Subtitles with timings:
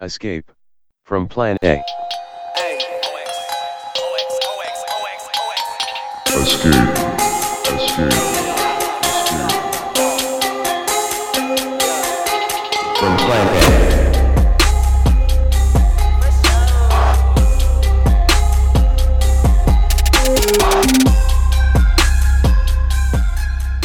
[0.00, 0.52] Escape
[1.02, 1.82] from Plan A.
[2.56, 2.84] Escape.
[6.28, 6.72] Escape.
[7.66, 8.12] Escape.
[12.96, 13.78] From Plan A.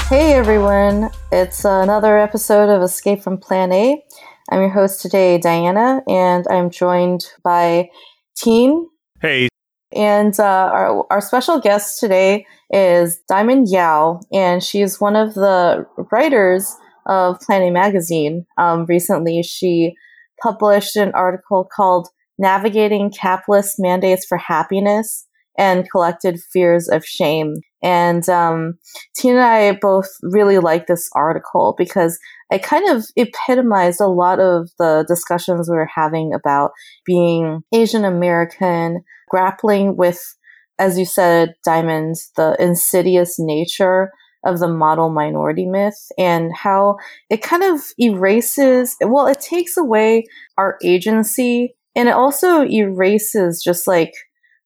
[0.09, 4.05] Hey everyone, it's another episode of Escape from Plan A.
[4.51, 7.89] I'm your host today, Diana, and I'm joined by
[8.37, 8.87] Teen.
[9.21, 9.47] Hey,
[9.93, 15.85] And uh, our, our special guest today is Diamond Yao, and she's one of the
[16.11, 16.75] writers
[17.05, 18.45] of Plan A magazine.
[18.57, 19.95] Um, recently, she
[20.41, 25.25] published an article called Navigating Capitalist Mandates for Happiness
[25.57, 27.55] and Collected Fears of Shame.
[27.83, 28.75] And um,
[29.15, 32.17] Tina and I both really like this article because
[32.49, 36.71] it kind of epitomized a lot of the discussions we were having about
[37.05, 40.21] being Asian American, grappling with,
[40.79, 44.11] as you said, Diamonds, the insidious nature
[44.45, 46.97] of the model minority myth and how
[47.29, 50.25] it kind of erases, well, it takes away
[50.57, 54.13] our agency and it also erases just like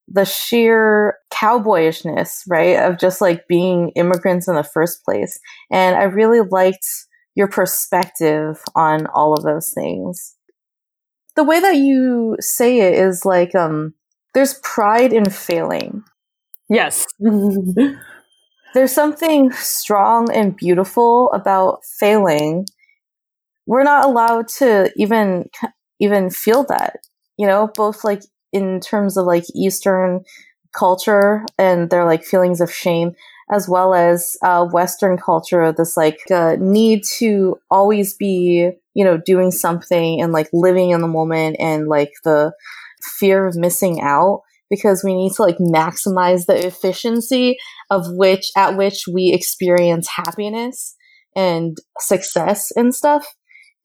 [0.08, 5.40] the sheer cowboyishness, right, of just like being immigrants in the first place.
[5.72, 6.88] And I really liked
[7.36, 10.36] your perspective on all of those things.
[11.36, 13.94] The way that you say it is like, um,
[14.34, 16.04] there's pride in failing.
[16.70, 17.06] Yes.
[18.74, 22.66] There's something strong and beautiful about failing.
[23.66, 25.50] We're not allowed to even
[26.00, 26.98] even feel that,
[27.38, 28.22] you know, both like
[28.52, 30.22] in terms of like Eastern
[30.78, 33.14] culture and their like feelings of shame,
[33.52, 39.18] as well as uh, Western culture, this like uh, need to always be, you know,
[39.18, 42.52] doing something and like living in the moment and like the
[43.20, 47.58] fear of missing out because we need to like maximize the efficiency
[47.90, 50.96] of which at which we experience happiness
[51.36, 53.26] and success and stuff.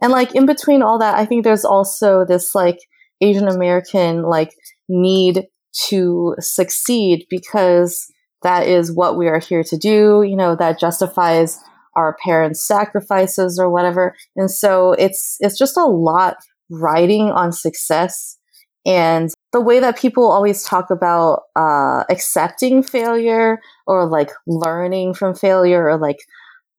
[0.01, 2.79] And like in between all that, I think there's also this like
[3.23, 4.53] Asian American like
[4.89, 5.47] need
[5.89, 8.07] to succeed because
[8.43, 11.59] that is what we are here to do, you know, that justifies
[11.95, 14.17] our parents' sacrifices or whatever.
[14.37, 16.37] And so it's it's just a lot
[16.71, 18.39] riding on success
[18.85, 25.35] and the way that people always talk about uh, accepting failure or like learning from
[25.35, 26.19] failure or like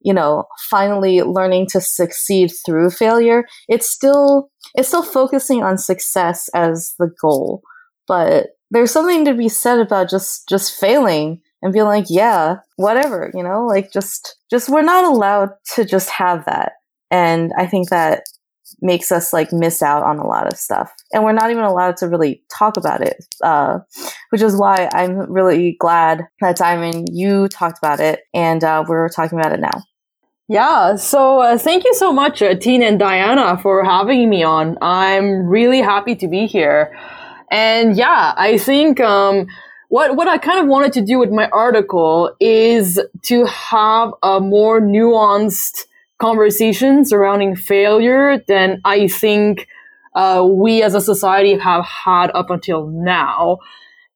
[0.04, 6.50] you know finally learning to succeed through failure it's still it's still focusing on success
[6.54, 7.62] as the goal.
[8.08, 13.32] But there's something to be said about just just failing and being like yeah whatever
[13.34, 16.74] you know like just just we're not allowed to just have that.
[17.12, 18.24] And i think that
[18.82, 20.92] makes us like miss out on a lot of stuff.
[21.14, 23.80] And we're not even allowed to really talk about it uh,
[24.32, 29.10] which is why i'm really glad that diamond you talked about it and uh, we're
[29.10, 29.84] talking about it now
[30.54, 30.96] yeah.
[30.98, 34.78] So uh, thank you so much, uh, Tina and Diana, for having me on.
[34.84, 36.96] I'm really happy to be here.
[37.50, 39.48] And yeah, I think um,
[39.90, 44.40] what what I kind of wanted to do with my article is to have a
[44.40, 45.86] more nuanced
[46.20, 49.68] conversation surrounding failure than I think
[50.14, 53.58] uh, we as a society have had up until now.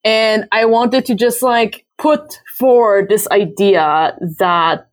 [0.03, 4.88] And I wanted to just like put forward this idea that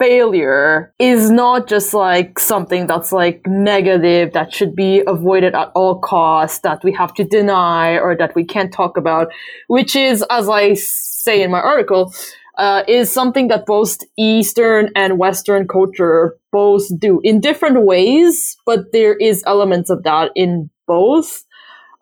[0.00, 5.98] failure is not just like something that's like negative that should be avoided at all
[6.00, 9.28] costs that we have to deny or that we can't talk about
[9.68, 12.12] which is as i say in my article
[12.56, 18.92] uh, is something that both eastern and western culture both do in different ways but
[18.92, 21.44] there is elements of that in both.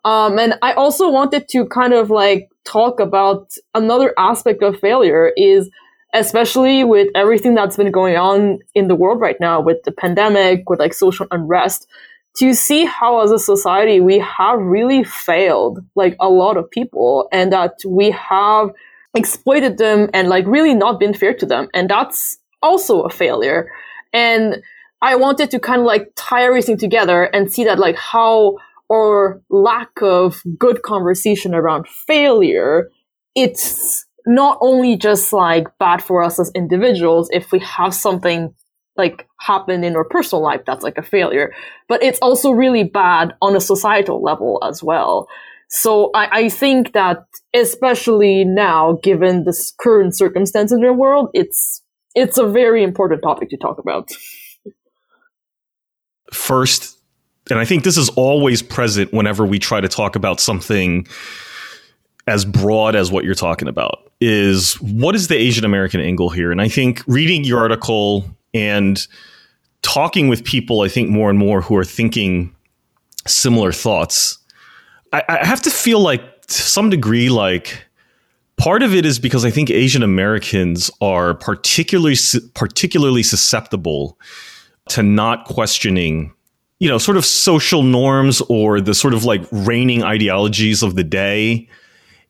[0.05, 5.33] Um, and i also wanted to kind of like talk about another aspect of failure
[5.35, 5.69] is
[6.13, 10.69] especially with everything that's been going on in the world right now with the pandemic,
[10.69, 11.87] with like social unrest,
[12.37, 17.27] to see how as a society we have really failed like a lot of people
[17.31, 18.69] and that we have
[19.15, 21.67] exploited them and like really not been fair to them.
[21.73, 23.71] And that's also a failure.
[24.13, 24.61] And
[25.01, 28.57] I wanted to kind of like tie everything together and see that like how
[28.89, 32.89] or lack of good conversation around failure,
[33.35, 38.53] it's not only just like bad for us as individuals if we have something
[38.95, 41.51] like happen in our personal life that's like a failure,
[41.87, 45.27] but it's also really bad on a societal level as well.
[45.69, 51.81] So I, I think that especially now, given this current circumstance in the world, it's
[52.13, 54.11] it's a very important topic to talk about.
[56.31, 56.99] first,
[57.49, 61.07] and I think this is always present whenever we try to talk about something
[62.27, 66.51] as broad as what you're talking about is what is the Asian American angle here?
[66.51, 69.05] And I think reading your article and
[69.81, 72.53] talking with people, I think more and more who are thinking
[73.25, 74.37] similar thoughts,
[75.13, 77.85] I, I have to feel like to some degree, like
[78.57, 82.17] part of it is because I think Asian Americans are particularly
[82.55, 84.19] particularly susceptible
[84.89, 86.33] to not questioning
[86.79, 91.03] you know, sort of social norms or the sort of like reigning ideologies of the
[91.03, 91.67] day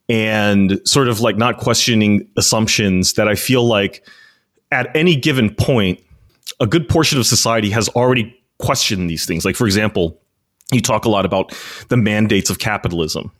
[0.10, 4.06] and sort of like not questioning assumptions that I feel like
[4.72, 6.04] at any given point,
[6.60, 9.46] a good portion of society has already questioned these things.
[9.46, 10.20] Like, for example,
[10.72, 11.56] you talk a lot about
[11.90, 13.32] the mandates of capitalism.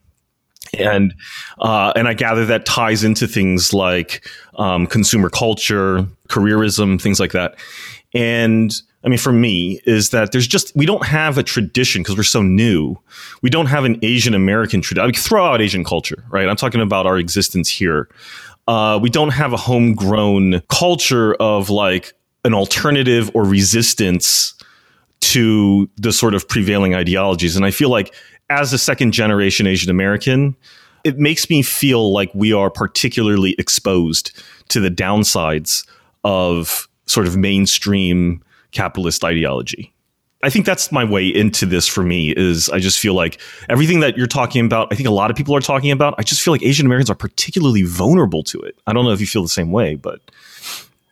[0.78, 1.16] And
[1.60, 7.32] uh, and I gather that ties into things like um, consumer culture, careerism, things like
[7.32, 7.56] that.
[8.14, 8.72] And
[9.04, 12.24] I mean, for me, is that there's just, we don't have a tradition because we're
[12.24, 12.98] so new.
[13.42, 15.04] We don't have an Asian American tradition.
[15.04, 16.50] I mean, throw out Asian culture, right?
[16.50, 18.10] I'm talking about our existence here.
[18.68, 22.14] Uh, we don't have a homegrown culture of like
[22.44, 24.54] an alternative or resistance
[25.22, 27.56] to the sort of prevailing ideologies.
[27.56, 28.14] And I feel like
[28.50, 30.56] as a second generation Asian American,
[31.04, 35.88] it makes me feel like we are particularly exposed to the downsides
[36.24, 39.94] of sort of mainstream capitalist ideology.
[40.42, 44.00] I think that's my way into this for me is I just feel like everything
[44.00, 46.42] that you're talking about, I think a lot of people are talking about, I just
[46.42, 48.80] feel like Asian Americans are particularly vulnerable to it.
[48.88, 50.22] I don't know if you feel the same way, but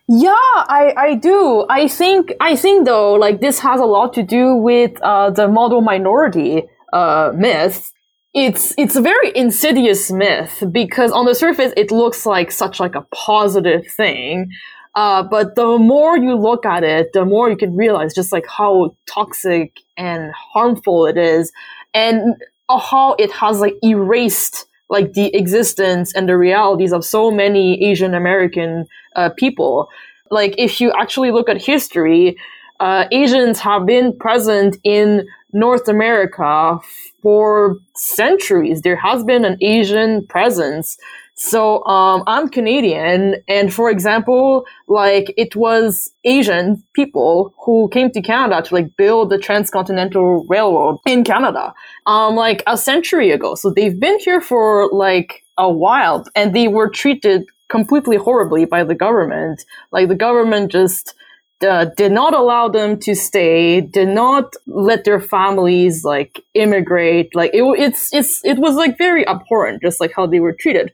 [0.07, 1.65] yeah, I, I do.
[1.69, 5.49] I think I think though, like this has a lot to do with uh, the
[5.49, 6.63] model minority
[6.93, 7.91] uh, myth.
[8.33, 12.95] It's it's a very insidious myth because on the surface it looks like such like
[12.95, 14.49] a positive thing,
[14.97, 18.47] uh, but the more you look at it, the more you can realize just like
[18.47, 21.51] how toxic and harmful it is,
[21.93, 27.79] and how it has like erased like the existence and the realities of so many
[27.85, 29.87] Asian American uh, people.
[30.31, 32.35] Like if you actually look at history,
[32.79, 36.79] uh, Asians have been present in North America
[37.21, 38.81] for centuries.
[38.81, 40.97] There has been an Asian presence
[41.39, 48.21] so um, I'm Canadian, and for example, like it was Asian people who came to
[48.23, 51.75] Canada to like build the transcontinental railroad in Canada,
[52.07, 53.53] um, like a century ago.
[53.53, 58.83] So they've been here for like a while, and they were treated completely horribly by
[58.83, 59.63] the government.
[59.91, 61.13] Like the government just
[61.61, 67.35] uh, did not allow them to stay, did not let their families like immigrate.
[67.35, 70.91] Like it, it's it's it was like very abhorrent, just like how they were treated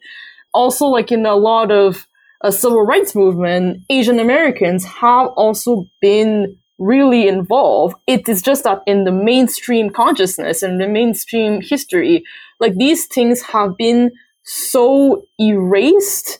[0.53, 2.07] also like in a lot of
[2.41, 7.95] a civil rights movement, Asian Americans have also been really involved.
[8.07, 12.23] It is just that in the mainstream consciousness and the mainstream history,
[12.59, 14.11] like these things have been
[14.43, 16.39] so erased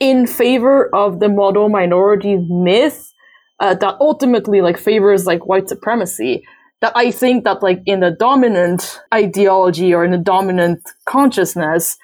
[0.00, 3.12] in favor of the model minority myth
[3.60, 6.42] uh, that ultimately like favors like white supremacy
[6.80, 11.96] that I think that like in the dominant ideology or in the dominant consciousness,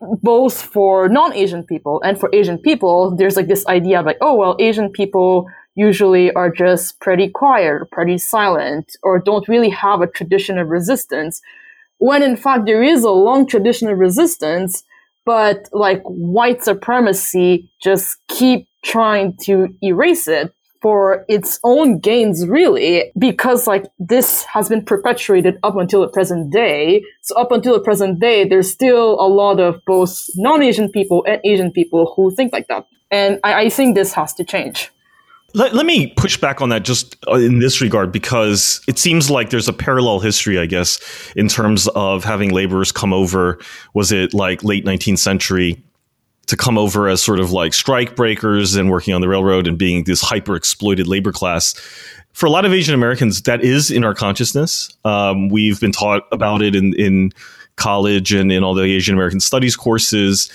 [0.00, 4.34] both for non-Asian people and for Asian people, there's like this idea of like, oh,
[4.34, 10.06] well, Asian people usually are just pretty quiet, pretty silent, or don't really have a
[10.06, 11.40] tradition of resistance.
[11.98, 14.82] When in fact, there is a long tradition of resistance,
[15.24, 23.12] but like white supremacy just keep trying to erase it for its own gains, really,
[23.16, 27.04] because like this has been perpetuated up until the present day.
[27.22, 31.40] So up until the present day, there's still a lot of both non-Asian people and
[31.44, 32.86] Asian people who think like that.
[33.12, 34.90] And I, I think this has to change.
[35.54, 39.30] Let, let me push back on that just uh, in this regard because it seems
[39.30, 40.98] like there's a parallel history, I guess,
[41.36, 43.58] in terms of having laborers come over.
[43.94, 45.82] Was it like late 19th century
[46.46, 49.78] to come over as sort of like strike breakers and working on the railroad and
[49.78, 51.74] being this hyper exploited labor class.
[52.32, 54.88] For a lot of Asian Americans, that is in our consciousness.
[55.04, 57.32] Um, we've been taught about it in, in
[57.76, 60.50] college and in all the Asian American studies courses.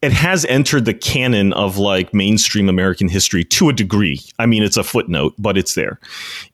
[0.00, 4.20] It has entered the canon of like mainstream American history to a degree.
[4.38, 5.98] I mean, it's a footnote, but it's there.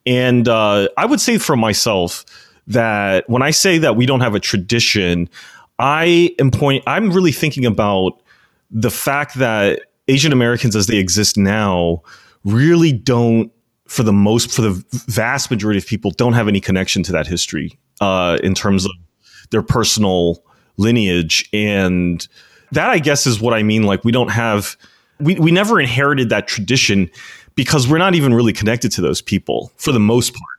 [0.07, 2.25] And uh, I would say for myself
[2.67, 5.29] that when I say that we don't have a tradition,
[5.79, 6.85] I am point.
[6.87, 8.23] I'm really thinking about
[8.75, 12.03] the fact that Asian Americans as they exist now
[12.45, 13.51] really don't,
[13.87, 17.27] for the most, for the vast majority of people, don't have any connection to that
[17.27, 18.91] history uh, in terms of
[19.51, 20.43] their personal
[20.77, 21.49] lineage.
[21.53, 22.27] And
[22.73, 23.85] that, I guess, is what I mean.
[23.85, 24.77] Like, we don't have,
[25.21, 27.09] we, we never inherited that tradition
[27.55, 30.54] because we're not even really connected to those people for the most part.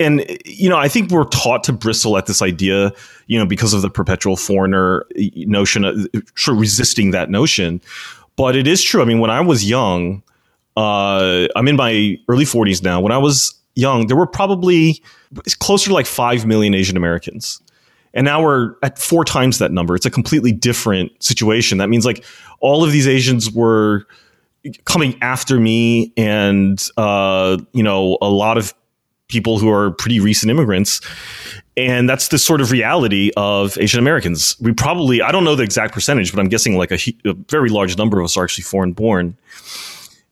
[0.00, 2.92] And you know, I think we're taught to bristle at this idea,
[3.26, 5.96] you know, because of the perpetual foreigner notion, of,
[6.36, 7.80] sort of resisting that notion.
[8.36, 9.00] But it is true.
[9.00, 10.22] I mean, when I was young,
[10.76, 13.00] uh, I'm in my early 40s now.
[13.00, 15.02] When I was young, there were probably
[15.60, 17.60] closer to like five million Asian Americans.
[18.12, 19.94] And now we're at four times that number.
[19.94, 21.78] It's a completely different situation.
[21.78, 22.24] That means like
[22.60, 24.06] all of these Asians were
[24.84, 28.72] coming after me, and uh, you know, a lot of
[29.28, 31.00] people who are pretty recent immigrants.
[31.76, 34.56] And that's the sort of reality of Asian Americans.
[34.60, 37.68] We probably, I don't know the exact percentage, but I'm guessing like a, a very
[37.68, 39.36] large number of us are actually foreign born.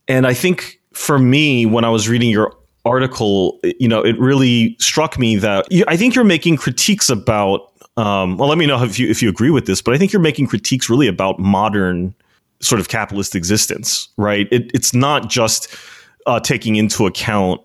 [0.07, 4.77] And I think for me, when I was reading your article, you know, it really
[4.79, 7.73] struck me that you, I think you're making critiques about.
[7.97, 10.13] Um, well, let me know if you if you agree with this, but I think
[10.13, 12.15] you're making critiques really about modern
[12.61, 14.49] sort of capitalist existence, right?
[14.51, 15.75] It, it's not just
[16.27, 17.61] uh, taking into account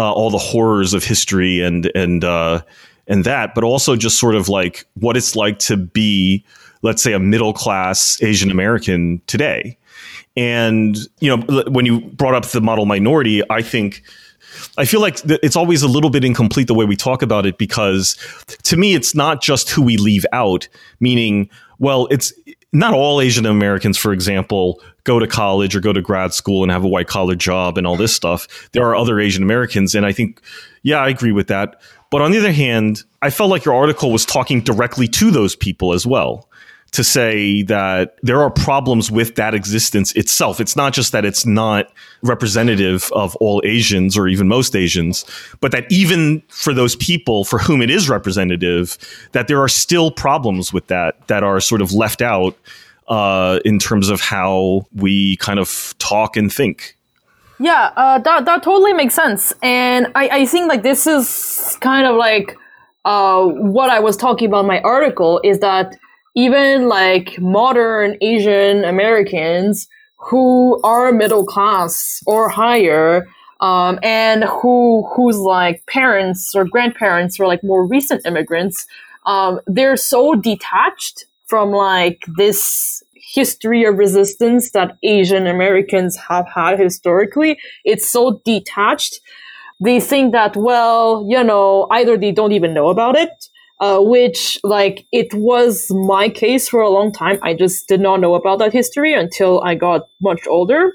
[0.00, 2.62] uh, all the horrors of history and and uh,
[3.06, 6.42] and that, but also just sort of like what it's like to be,
[6.80, 9.76] let's say, a middle class Asian American today.
[10.38, 14.02] And you know, when you brought up the model minority, I think
[14.78, 17.58] I feel like it's always a little bit incomplete the way we talk about it
[17.58, 18.16] because
[18.62, 20.66] to me, it's not just who we leave out,
[20.98, 22.32] meaning, well, it's
[22.72, 26.70] not all Asian Americans, for example, go to college or go to grad school and
[26.70, 28.68] have a white collar job and all this stuff.
[28.72, 29.94] There are other Asian Americans.
[29.94, 30.40] And I think,
[30.82, 31.80] yeah, I agree with that.
[32.10, 35.56] But on the other hand, I felt like your article was talking directly to those
[35.56, 36.48] people as well
[36.92, 40.60] to say that there are problems with that existence itself.
[40.60, 41.92] It's not just that it's not
[42.22, 45.24] representative of all Asians or even most Asians,
[45.60, 48.98] but that even for those people for whom it is representative,
[49.32, 52.56] that there are still problems with that that are sort of left out
[53.08, 56.96] uh, in terms of how we kind of talk and think.
[57.58, 62.06] Yeah, uh, that that totally makes sense, and I, I think like this is kind
[62.06, 62.56] of like
[63.04, 65.94] uh, what I was talking about in my article is that
[66.34, 73.26] even like modern Asian Americans who are middle class or higher,
[73.60, 78.86] um, and who whose like parents or grandparents were like more recent immigrants,
[79.26, 86.78] um, they're so detached from like this history of resistance that Asian Americans have had
[86.78, 87.58] historically.
[87.84, 89.20] It's so detached.
[89.82, 93.30] They think that, well, you know, either they don't even know about it
[93.80, 97.38] uh, which like it was my case for a long time.
[97.42, 100.92] I just did not know about that history until I got much older.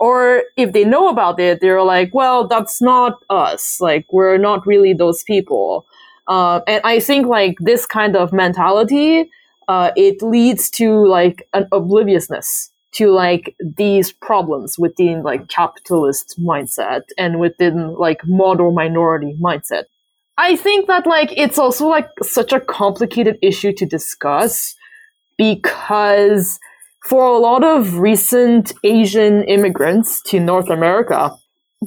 [0.00, 3.80] Or if they know about it, they're like, well, that's not us.
[3.80, 5.86] Like, we're not really those people.
[6.28, 9.28] Uh, and I think like this kind of mentality,
[9.66, 17.02] uh, it leads to like an obliviousness to like these problems within like capitalist mindset
[17.18, 19.84] and within like model minority mindset.
[20.38, 24.76] I think that like it's also like such a complicated issue to discuss
[25.36, 26.60] because
[27.04, 31.36] for a lot of recent Asian immigrants to North America,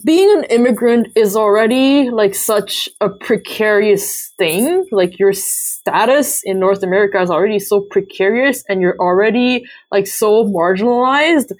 [0.03, 4.86] being an immigrant is already like such a precarious thing.
[4.91, 10.43] Like your status in North America is already so precarious and you're already like so
[10.43, 11.53] marginalized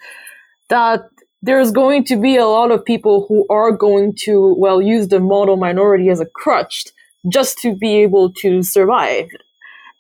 [0.68, 1.08] that
[1.42, 5.20] there's going to be a lot of people who are going to, well, use the
[5.20, 6.86] model minority as a crutch
[7.32, 9.28] just to be able to survive.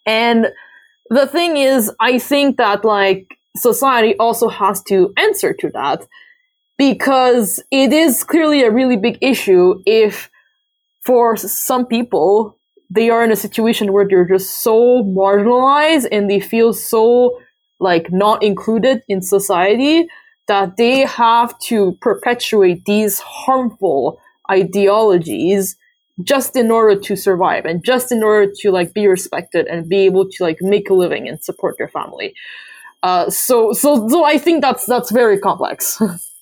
[0.06, 0.48] And
[1.10, 6.08] the thing is, I think that like society also has to answer to that
[6.78, 10.30] because it is clearly a really big issue if
[11.06, 12.58] for some people
[12.90, 17.40] they are in a situation where they're just so marginalized and they feel so
[17.80, 20.08] like not included in society
[20.48, 24.20] that they have to perpetuate these harmful
[24.50, 25.78] ideologies
[26.24, 30.00] just in order to survive and just in order to like be respected and be
[30.00, 32.34] able to like make a living and support their family.
[33.04, 36.00] Uh, so so so I think that's that's very complex.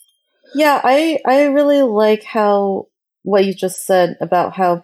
[0.55, 2.87] yeah, I I really like how
[3.23, 4.81] what you just said about how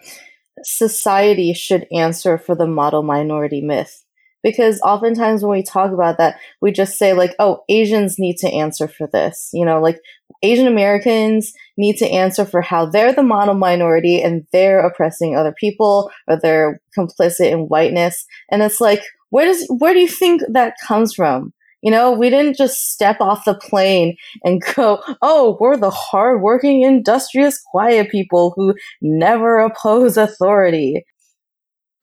[0.64, 4.05] society should answer for the model minority myth
[4.46, 8.48] because oftentimes when we talk about that, we just say like, oh, Asians need to
[8.48, 9.50] answer for this.
[9.54, 10.00] You know, like
[10.44, 15.52] Asian Americans need to answer for how they're the model minority and they're oppressing other
[15.60, 18.24] people or they're complicit in whiteness.
[18.52, 21.52] And it's like, where does, where do you think that comes from?
[21.82, 26.84] You know, we didn't just step off the plane and go, oh, we're the hardworking,
[26.84, 31.04] industrious, quiet people who never oppose authority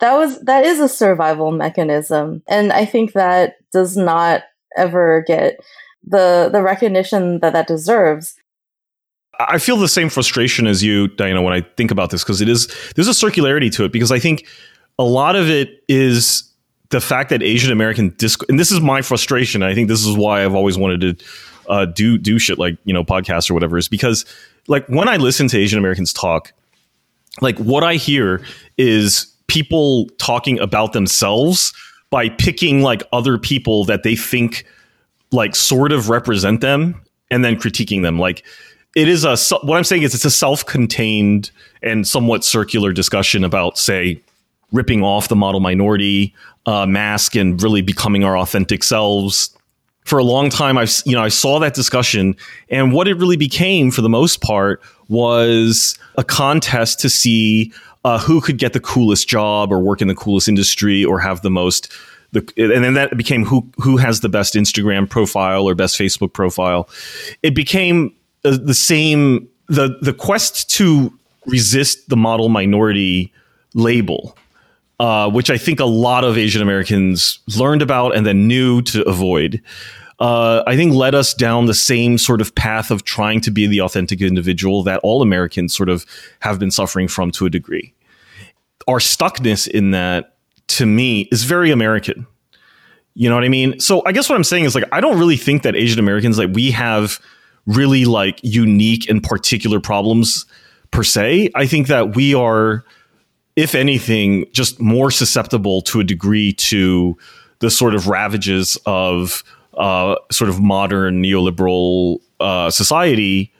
[0.02, 4.42] that was that is a survival mechanism and i think that does not
[4.76, 5.58] ever get
[6.04, 8.36] the the recognition that that deserves
[9.48, 12.48] I feel the same frustration as you, Diana, when I think about this because it
[12.48, 14.46] is there's a circularity to it because I think
[14.98, 16.52] a lot of it is
[16.90, 19.62] the fact that Asian American disc and this is my frustration.
[19.62, 21.24] I think this is why I've always wanted to
[21.68, 24.24] uh, do do shit like you know podcasts or whatever is because
[24.68, 26.52] like when I listen to Asian Americans talk,
[27.40, 28.44] like what I hear
[28.76, 31.74] is people talking about themselves
[32.08, 34.64] by picking like other people that they think
[35.30, 36.98] like sort of represent them
[37.30, 38.18] and then critiquing them.
[38.18, 38.44] Like
[38.94, 41.50] it is a what i'm saying is it's a self-contained
[41.82, 44.20] and somewhat circular discussion about say
[44.72, 49.54] ripping off the model minority uh, mask and really becoming our authentic selves.
[50.04, 52.36] For a long time i've you know i saw that discussion
[52.70, 57.72] and what it really became for the most part was a contest to see
[58.04, 61.42] uh, who could get the coolest job or work in the coolest industry or have
[61.42, 61.92] the most
[62.32, 66.32] the, and then that became who who has the best Instagram profile or best Facebook
[66.32, 66.88] profile.
[67.42, 71.12] It became uh, the same the the quest to
[71.46, 73.32] resist the model minority
[73.74, 74.36] label,
[74.98, 79.02] uh, which I think a lot of Asian Americans learned about and then knew to
[79.06, 79.60] avoid.
[80.22, 83.66] Uh, I think led us down the same sort of path of trying to be
[83.66, 86.06] the authentic individual that all Americans sort of
[86.38, 87.92] have been suffering from to a degree.
[88.86, 90.36] Our stuckness in that,
[90.68, 92.28] to me, is very American.
[93.14, 93.80] You know what I mean?
[93.80, 96.38] So I guess what I'm saying is like I don't really think that Asian Americans
[96.38, 97.18] like we have
[97.66, 100.46] really like unique and particular problems
[100.92, 101.50] per se.
[101.56, 102.84] I think that we are,
[103.56, 107.18] if anything, just more susceptible to a degree to
[107.58, 109.42] the sort of ravages of
[109.74, 113.52] uh, sort of modern neoliberal uh, society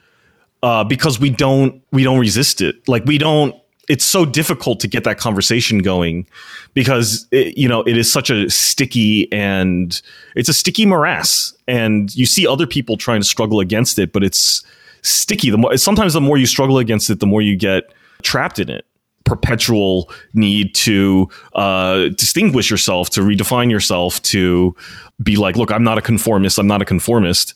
[0.61, 2.87] uh, because we don't we don't resist it.
[2.87, 3.55] Like we don't.
[3.89, 6.25] It's so difficult to get that conversation going
[6.73, 10.01] because it, you know it is such a sticky and
[10.35, 14.23] it's a sticky morass, and you see other people trying to struggle against it, but
[14.23, 14.63] it's
[15.01, 15.49] sticky.
[15.49, 18.69] The more sometimes the more you struggle against it, the more you get trapped in
[18.69, 18.85] it
[19.25, 24.75] perpetual need to uh, distinguish yourself, to redefine yourself, to
[25.21, 26.57] be like, look, I'm not a conformist.
[26.57, 27.55] I'm not a conformist.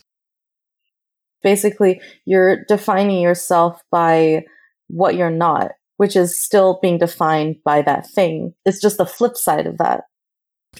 [1.43, 4.45] Basically, you're defining yourself by
[4.87, 8.53] what you're not, which is still being defined by that thing.
[8.65, 10.05] It's just the flip side of that.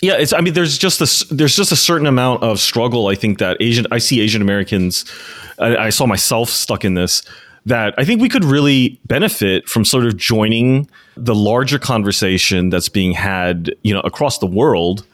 [0.02, 0.34] Yeah, it's.
[0.34, 1.23] I mean, there's just this.
[1.30, 3.08] there's just a certain amount of struggle.
[3.08, 3.88] I think that Asian.
[3.91, 5.06] I see Asian Americans.
[5.60, 7.23] I, I saw myself stuck in this
[7.67, 12.88] that I think we could really benefit from sort of joining the larger conversation that's
[12.88, 15.06] being had, you know, across the world.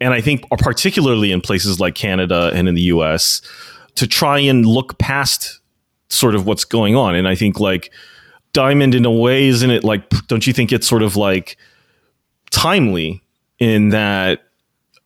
[0.00, 3.42] And I think particularly in places like Canada and in the US
[3.96, 5.58] to try and look past
[6.08, 7.16] sort of what's going on.
[7.16, 7.90] And I think like
[8.52, 11.56] Diamond in a way, isn't it like, don't you think it's sort of like
[12.50, 13.20] timely
[13.58, 14.44] in that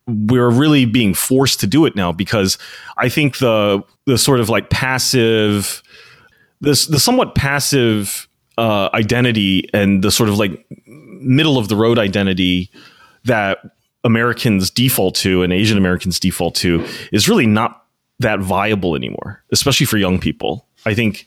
[0.07, 2.59] we're really being forced to do it now because
[2.99, 5.83] I think the the sort of like passive
[6.61, 11.99] this the somewhat passive uh, identity and the sort of like middle of the road
[11.99, 12.71] identity
[13.25, 13.59] that
[14.05, 17.85] Americans default to and Asian Americans default to is really not
[18.19, 20.67] that viable anymore, especially for young people.
[20.87, 21.27] I think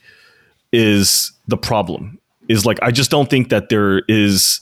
[0.71, 2.19] is the problem.
[2.49, 4.59] Is like I just don't think that there is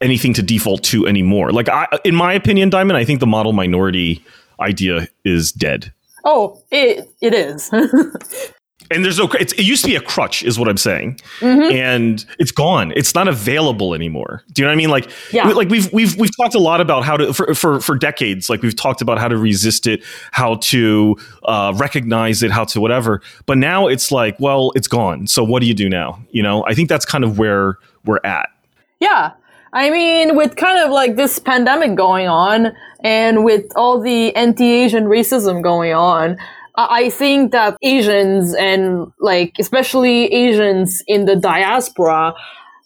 [0.00, 1.52] anything to default to anymore.
[1.52, 4.24] Like I, in my opinion, Diamond, I think the model minority
[4.60, 5.92] idea is dead.
[6.24, 7.70] Oh, it it is.
[8.90, 11.18] and there's no it used to be a crutch is what i'm saying.
[11.40, 11.74] Mm-hmm.
[11.74, 12.92] and it's gone.
[12.96, 14.42] It's not available anymore.
[14.52, 14.90] Do you know what i mean?
[14.90, 15.48] Like yeah.
[15.48, 18.62] like we've we've we've talked a lot about how to for for, for decades like
[18.62, 23.22] we've talked about how to resist it how to uh, recognize it how to whatever.
[23.46, 25.26] But now it's like well it's gone.
[25.26, 26.20] So what do you do now?
[26.30, 28.48] You know i think that's kind of where we're at.
[29.00, 29.32] Yeah.
[29.72, 35.04] I mean, with kind of like this pandemic going on and with all the anti-Asian
[35.04, 36.38] racism going on,
[36.76, 42.34] I think that Asians and like especially Asians in the diaspora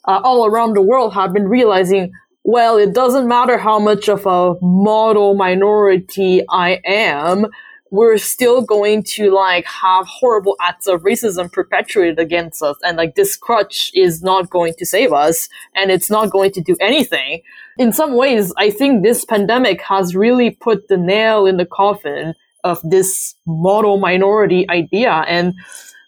[0.05, 4.25] uh, all around the world have been realizing, well, it doesn't matter how much of
[4.25, 7.47] a model minority I am.
[7.91, 12.77] We're still going to like have horrible acts of racism perpetuated against us.
[12.83, 16.61] And like this crutch is not going to save us and it's not going to
[16.61, 17.41] do anything.
[17.77, 22.33] In some ways, I think this pandemic has really put the nail in the coffin
[22.63, 25.23] of this model minority idea.
[25.27, 25.53] And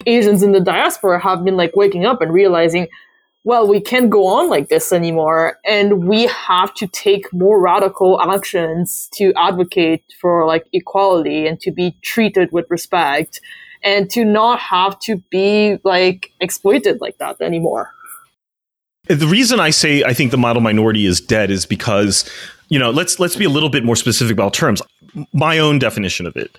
[0.06, 2.88] Asians in the diaspora have been like waking up and realizing,
[3.44, 5.58] well, we can't go on like this anymore.
[5.66, 11.72] And we have to take more radical actions to advocate for like equality and to
[11.72, 13.42] be treated with respect
[13.84, 17.92] and to not have to be like exploited like that anymore.
[19.08, 22.30] The reason I say I think the model minority is dead is because,
[22.70, 24.82] you know, let's let's be a little bit more specific about terms
[25.34, 26.58] my own definition of it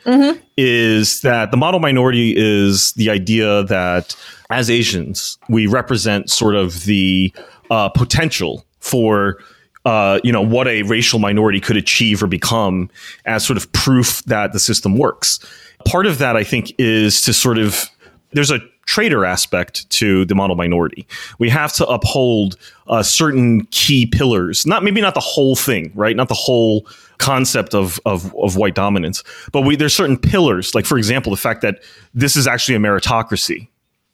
[0.56, 4.16] is that the model minority is the idea that
[4.50, 7.32] as Asians, we represent sort of the
[7.70, 9.38] uh, potential for
[9.84, 12.90] uh, you know what a racial minority could achieve or become
[13.26, 15.40] as sort of proof that the system works.
[15.84, 17.90] Part of that, I think, is to sort of
[18.32, 21.06] there's a traitor aspect to the model minority.
[21.38, 26.16] We have to uphold uh, certain key pillars, not maybe not the whole thing, right?
[26.16, 26.86] Not the whole
[27.18, 29.22] concept of of, of white dominance,
[29.52, 30.74] but we, there's certain pillars.
[30.74, 33.68] Like for example, the fact that this is actually a meritocracy.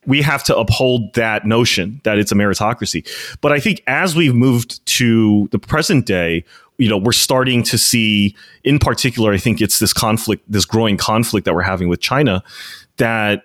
[0.06, 3.06] We have to uphold that notion that it's a meritocracy.
[3.42, 6.44] But I think as we've moved to the present day,
[6.78, 8.34] you know, we're starting to see,
[8.64, 12.42] in particular, I think it's this conflict, this growing conflict that we're having with China,
[12.96, 13.44] that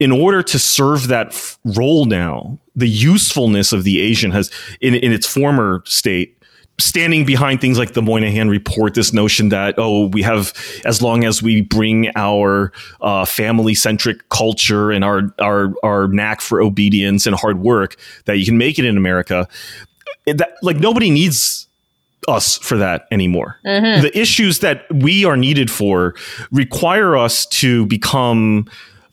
[0.00, 4.96] in order to serve that f- role now, the usefulness of the Asian has, in,
[4.96, 6.42] in its former state,
[6.78, 10.52] standing behind things like the Moynihan report, this notion that, oh, we have,
[10.84, 16.40] as long as we bring our uh, family centric culture and our, our, our knack
[16.40, 19.46] for obedience and hard work, that you can make it in America.
[20.26, 21.68] It- that, like, nobody needs
[22.26, 23.58] us for that anymore.
[24.00, 26.14] The issues that we are needed for
[26.50, 28.66] require us to become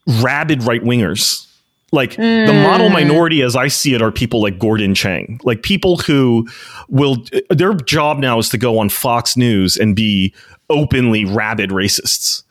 [0.08, 1.46] rabid right wingers.
[1.94, 2.94] Like the model mm.
[2.94, 6.48] minority, as I see it, are people like Gordon Chang, like people who
[6.88, 7.18] will,
[7.50, 10.34] their job now is to go on Fox News and be
[10.70, 12.44] openly rabid racists.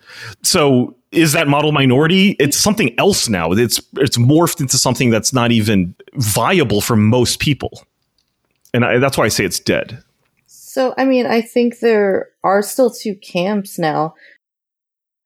[0.42, 2.36] So is that model minority?
[2.38, 3.52] It's something else now.
[3.52, 7.84] It's it's morphed into something that's not even viable for most people,
[8.72, 10.02] and I, that's why I say it's dead.
[10.46, 14.14] So, I mean, I think there are still two camps now.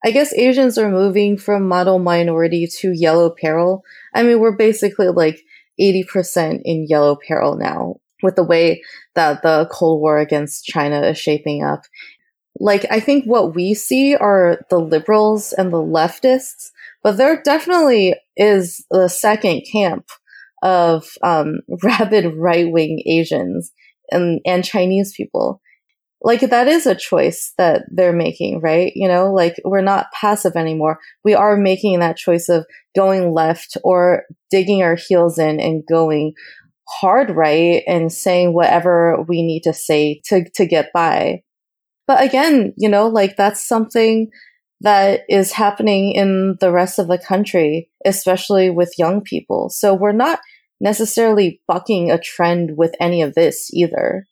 [0.05, 3.81] I guess Asians are moving from model minority to yellow peril.
[4.13, 5.41] I mean, we're basically like
[5.81, 8.83] 80% in yellow peril now with the way
[9.15, 11.85] that the Cold War against China is shaping up.
[12.59, 16.69] Like, I think what we see are the liberals and the leftists,
[17.03, 20.05] but there definitely is the second camp
[20.61, 23.71] of um, rabid right wing Asians
[24.11, 25.61] and, and Chinese people.
[26.21, 28.91] Like that is a choice that they're making, right?
[28.95, 30.99] You know, like we're not passive anymore.
[31.23, 36.33] We are making that choice of going left or digging our heels in and going
[36.87, 41.43] hard right and saying whatever we need to say to, to get by.
[42.07, 44.29] But again, you know, like that's something
[44.81, 49.69] that is happening in the rest of the country, especially with young people.
[49.69, 50.39] So we're not
[50.79, 54.27] necessarily bucking a trend with any of this either.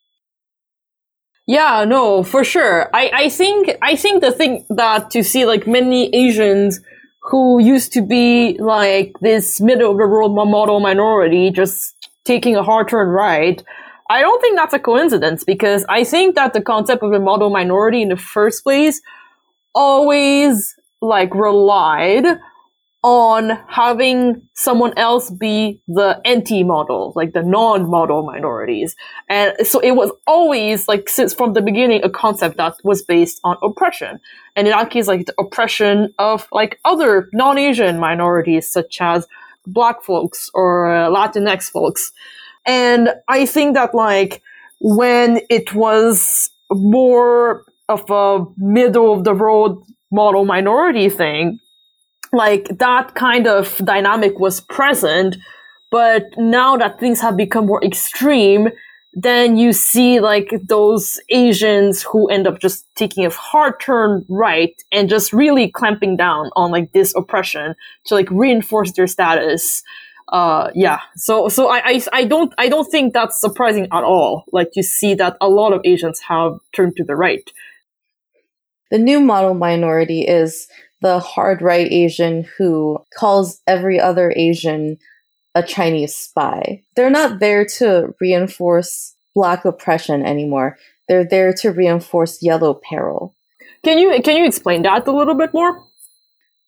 [1.46, 2.88] Yeah, no, for sure.
[2.94, 6.80] I, I think I think the thing that to see like many Asians
[7.22, 12.62] who used to be like this middle of the world model minority just taking a
[12.62, 13.62] hard turn right.
[14.10, 17.50] I don't think that's a coincidence because I think that the concept of a model
[17.50, 19.00] minority in the first place
[19.74, 22.24] always like relied
[23.04, 28.96] on having someone else be the anti-model, like the non-model minorities.
[29.28, 33.40] And so it was always like since from the beginning a concept that was based
[33.44, 34.20] on oppression.
[34.56, 39.26] And in that case, like the oppression of like other non-Asian minorities such as
[39.66, 42.10] black folks or Latinx folks.
[42.64, 44.40] And I think that like
[44.80, 49.78] when it was more of a middle of the road
[50.10, 51.60] model minority thing,
[52.34, 55.36] like that kind of dynamic was present.
[55.90, 58.68] But now that things have become more extreme,
[59.14, 64.74] then you see like those Asians who end up just taking a hard turn right
[64.90, 69.82] and just really clamping down on like this oppression to like reinforce their status.
[70.32, 70.98] Uh, yeah.
[71.14, 74.44] So, so I, I, I don't, I don't think that's surprising at all.
[74.52, 77.48] Like you see that a lot of Asians have turned to the right.
[78.90, 80.66] The new model minority is
[81.04, 84.96] the hard right Asian who calls every other Asian
[85.54, 86.82] a Chinese spy.
[86.96, 90.78] They're not there to reinforce black oppression anymore.
[91.06, 93.36] They're there to reinforce yellow peril.
[93.84, 95.84] Can you, can you explain that a little bit more?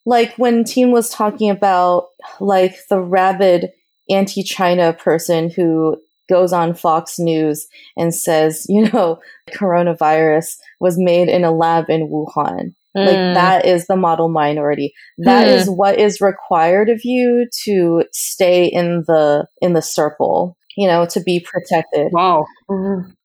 [0.05, 3.71] Like when Teen was talking about like the rabid
[4.11, 5.97] anti-China person who
[6.29, 9.19] goes on Fox News and says, you know,
[9.51, 12.75] coronavirus was made in a lab in Wuhan.
[12.97, 13.35] Like Mm.
[13.35, 14.93] that is the model minority.
[15.19, 15.53] That Hmm.
[15.55, 21.05] is what is required of you to stay in the in the circle, you know,
[21.07, 22.09] to be protected.
[22.13, 22.47] Wow.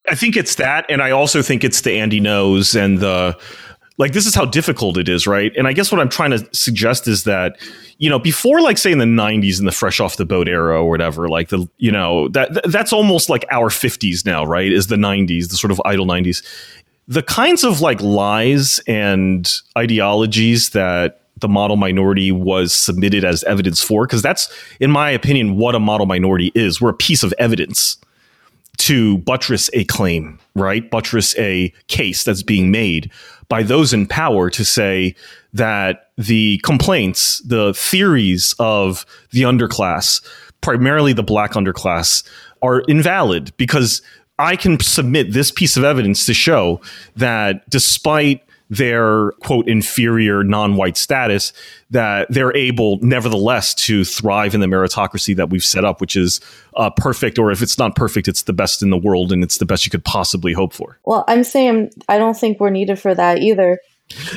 [0.09, 3.37] I think it's that, and I also think it's the Andy Ngos and the
[3.97, 4.13] like.
[4.13, 5.51] This is how difficult it is, right?
[5.55, 7.57] And I guess what I'm trying to suggest is that
[7.99, 10.81] you know before, like say in the '90s in the fresh off the boat era
[10.81, 14.71] or whatever, like the you know that that's almost like our 50s now, right?
[14.71, 16.41] Is the '90s the sort of idle '90s?
[17.11, 23.83] The kinds of like lies and ideologies that the model minority was submitted as evidence
[23.83, 26.79] for, because that's, in my opinion, what a model minority is.
[26.79, 27.97] We're a piece of evidence
[28.77, 30.89] to buttress a claim, right?
[30.89, 33.11] Buttress a case that's being made
[33.49, 35.13] by those in power to say
[35.51, 40.25] that the complaints, the theories of the underclass,
[40.61, 42.23] primarily the black underclass,
[42.61, 44.01] are invalid because
[44.41, 46.81] I can submit this piece of evidence to show
[47.15, 51.51] that despite their quote inferior non-white status
[51.89, 56.39] that they're able nevertheless to thrive in the meritocracy that we've set up which is
[56.77, 59.57] uh, perfect or if it's not perfect it's the best in the world and it's
[59.57, 62.97] the best you could possibly hope for Well, I'm saying I don't think we're needed
[62.97, 63.77] for that either.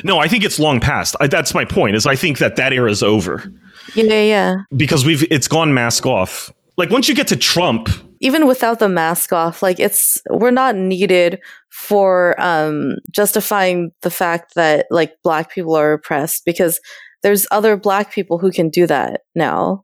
[0.03, 2.73] no i think it's long past I, that's my point is i think that that
[2.73, 3.49] era is over
[3.95, 4.55] Yeah, yeah.
[4.75, 7.87] because we've it's gone mask off like once you get to trump
[8.21, 14.55] Even without the mask off, like it's we're not needed for um justifying the fact
[14.55, 16.79] that like black people are oppressed because
[17.23, 19.83] there's other black people who can do that now.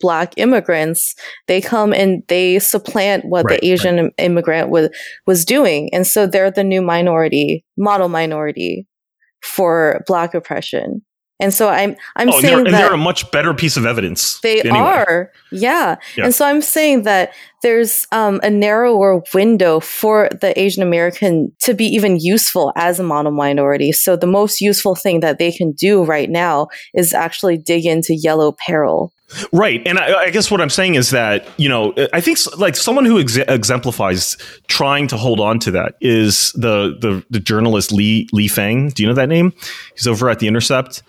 [0.00, 1.14] Black immigrants,
[1.46, 4.88] they come and they supplant what Right, the Asian im- immigrant was
[5.26, 8.86] was doing, and so they're the new minority, model minority
[9.42, 11.02] for black oppression.
[11.40, 13.76] And so I'm I'm oh, and saying they're, and that they're a much better piece
[13.76, 14.78] of evidence they anyway.
[14.78, 15.96] are, yeah.
[16.16, 16.24] Yeah.
[16.24, 21.74] And so I'm saying that there's um, a narrower window for the Asian American to
[21.74, 23.92] be even useful as a model minority.
[23.92, 28.14] So the most useful thing that they can do right now is actually dig into
[28.14, 29.12] yellow peril.
[29.52, 29.80] Right.
[29.86, 33.04] And I, I guess what I'm saying is that, you know, I think like someone
[33.04, 38.28] who ex- exemplifies trying to hold on to that is the, the, the journalist Lee,
[38.32, 38.88] Lee Fang.
[38.88, 39.52] Do you know that name?
[39.94, 41.02] He's over at The Intercept.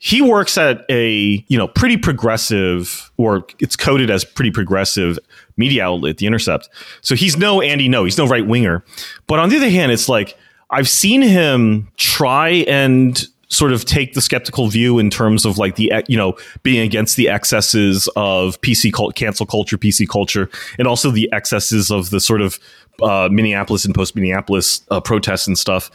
[0.00, 5.18] He works at a, you know, pretty progressive, or it's coded as pretty progressive
[5.58, 6.68] media outlet, The Intercept.
[7.00, 8.84] So he's no Andy Ngo, he's no right winger.
[9.26, 10.36] But on the other hand, it's like
[10.70, 15.76] I've seen him try and sort of take the skeptical view in terms of like
[15.76, 20.86] the you know being against the excesses of PC cult, cancel culture, PC culture, and
[20.86, 22.58] also the excesses of the sort of
[23.02, 25.90] uh, Minneapolis and post Minneapolis uh, protests and stuff,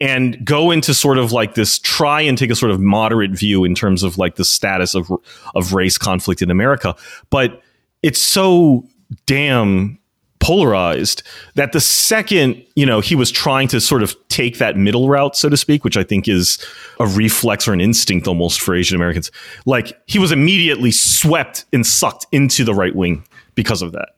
[0.00, 3.64] and go into sort of like this try and take a sort of moderate view
[3.64, 5.12] in terms of like the status of
[5.54, 6.96] of race conflict in America,
[7.30, 7.62] but
[8.02, 8.86] it's so
[9.26, 9.98] damn
[10.40, 11.22] polarized
[11.54, 15.34] that the second you know he was trying to sort of take that middle route
[15.34, 16.62] so to speak which i think is
[17.00, 19.30] a reflex or an instinct almost for asian americans
[19.64, 23.24] like he was immediately swept and sucked into the right wing
[23.54, 24.10] because of that.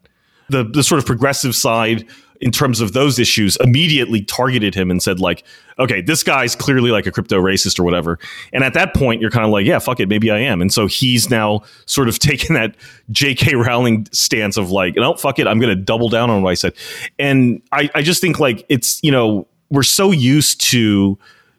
[0.49, 2.07] The the sort of progressive side
[2.41, 5.45] in terms of those issues immediately targeted him and said like
[5.79, 8.19] okay this guy's clearly like a crypto racist or whatever.
[8.53, 10.61] And at that point you're kind of like yeah fuck it maybe i am.
[10.61, 12.77] And so he's now sort of taken that
[13.13, 16.55] jk rowling stance of like no fuck it i'm gonna double down on what i
[16.55, 16.75] said.
[17.19, 21.19] And i i just think like it's you know we're so used to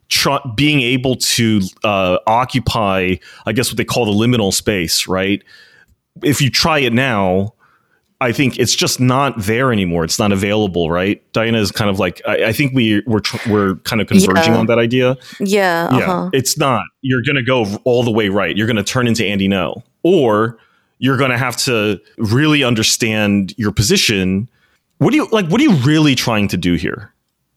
[0.09, 5.43] tr- being able to uh, occupy i guess what they call the liminal space right?
[6.23, 7.53] If you try it now
[8.19, 10.03] I think it's just not there anymore.
[10.03, 11.21] It's not available, right?
[11.33, 14.53] Diana is kind of like I, I think we we're tr- we're kind of converging
[14.53, 14.57] Yeah.
[14.59, 15.17] on that idea.
[15.39, 16.29] Yeah, Yeah, uh-huh.
[16.33, 16.83] it's not.
[17.01, 18.57] You're going to go all the way right.
[18.57, 20.57] You're going to turn into Andy Ngo, or
[20.99, 24.49] you're going to have to really understand your position.
[24.97, 25.47] What do you like?
[25.47, 27.13] What are you really trying to do here?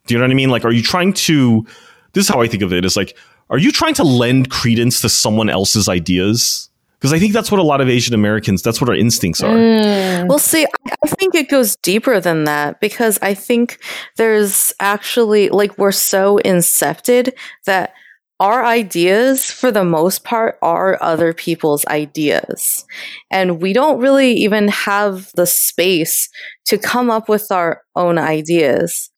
[0.06, 0.50] Do you know what I mean?
[0.50, 1.66] Like, are you trying to?
[2.12, 2.84] This is how I think of it.
[2.84, 3.16] Is like,
[3.48, 6.68] are you trying to lend credence to someone else's ideas?
[7.00, 8.60] Because I think that's what a lot of Asian Americans.
[8.60, 9.56] That's what our instincts are.
[9.56, 10.28] Mm.
[10.28, 13.78] Well, see, I I think it goes deeper than that because I think
[14.16, 17.32] there's actually, like, we're so incepted
[17.66, 17.92] that
[18.38, 22.86] our ideas, for the most part, are other people's ideas.
[23.30, 26.30] And we don't really even have the space
[26.66, 29.09] to come up with our own ideas.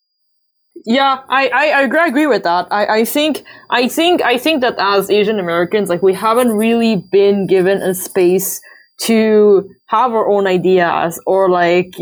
[0.75, 2.67] Yeah, I, I, I agree, with that.
[2.71, 6.97] I, I think I think I think that as Asian Americans, like we haven't really
[7.13, 8.61] been given a space
[9.03, 11.95] to have our own ideas or like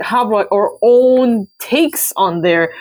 [0.00, 2.72] have like our own takes on there.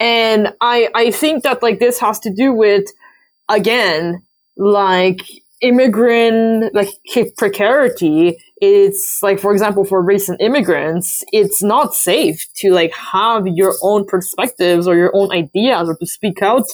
[0.00, 2.84] And I I think that like this has to do with
[3.48, 4.22] again
[4.56, 5.20] like
[5.60, 6.88] immigrant like
[7.36, 13.74] precarity it's like for example for recent immigrants it's not safe to like have your
[13.82, 16.66] own perspectives or your own ideas or to speak out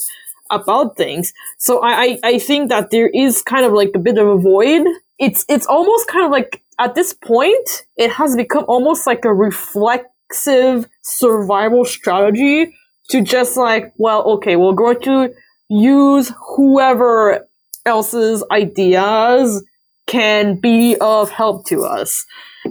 [0.50, 1.32] about things.
[1.58, 4.38] So I, I i think that there is kind of like a bit of a
[4.38, 4.86] void.
[5.18, 9.32] It's it's almost kind of like at this point it has become almost like a
[9.32, 12.74] reflexive survival strategy
[13.10, 15.32] to just like well okay we're going to
[15.68, 17.46] use whoever
[17.86, 19.62] else's ideas
[20.06, 22.24] can be of help to us.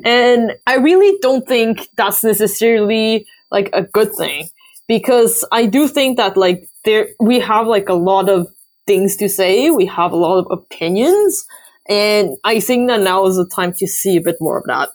[0.04, 4.50] And I really don't think that's necessarily like a good thing
[4.88, 8.48] because I do think that like there we have like a lot of
[8.86, 11.46] things to say, we have a lot of opinions,
[11.88, 14.90] and I think that now is the time to see a bit more of that.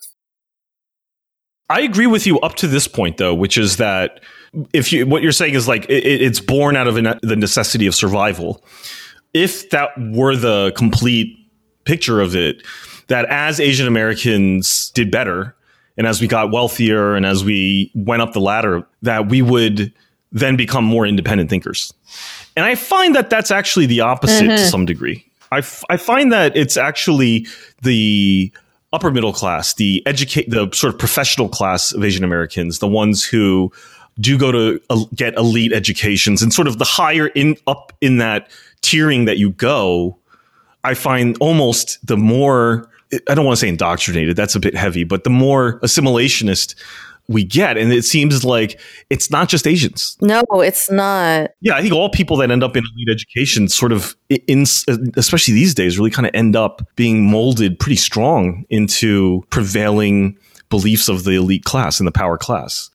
[1.71, 4.21] I agree with you up to this point, though, which is that
[4.73, 7.95] if you what you're saying is like it, it's born out of the necessity of
[7.95, 8.65] survival.
[9.35, 11.37] If that were the complete
[11.85, 12.63] picture of it,
[13.09, 15.55] that as Asian Americans did better
[15.97, 19.93] and as we got wealthier and as we went up the ladder, that we would
[20.31, 21.93] then become more independent thinkers.
[22.57, 24.57] And I find that that's actually the opposite mm-hmm.
[24.57, 25.25] to some degree.
[25.51, 27.47] I, f- I find that it's actually
[27.83, 28.53] the
[28.93, 33.25] upper middle class, the educate, the sort of professional class of Asian Americans, the ones
[33.25, 33.73] who
[34.21, 38.19] do go to uh, get elite educations and sort of the higher in up in
[38.19, 38.51] that
[38.83, 40.19] tiering that you go,
[40.85, 42.89] I find almost the more
[43.29, 46.75] I don't want to say indoctrinated, that's a bit heavy, but the more assimilationist
[47.29, 47.77] we get.
[47.77, 50.17] And it seems like it's not just Asians.
[50.21, 51.51] No, it's not.
[51.61, 54.63] Yeah, I think all people that end up in elite education sort of, in,
[55.17, 60.39] especially these days, really kind of end up being molded pretty strong into prevailing
[60.71, 62.91] beliefs of the elite class and the power class.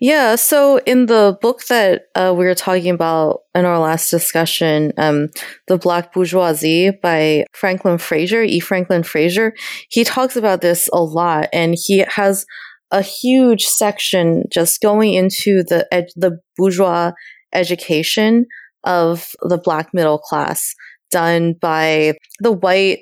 [0.00, 4.92] Yeah, so in the book that uh, we were talking about in our last discussion,
[4.96, 5.28] um,
[5.66, 8.60] The Black Bourgeoisie by Franklin Frazier, E.
[8.60, 9.54] Franklin Frazier,
[9.90, 12.46] he talks about this a lot and he has
[12.92, 17.12] a huge section just going into the ed- the bourgeois
[17.52, 18.46] education
[18.84, 20.74] of the black middle class
[21.10, 23.00] done by the white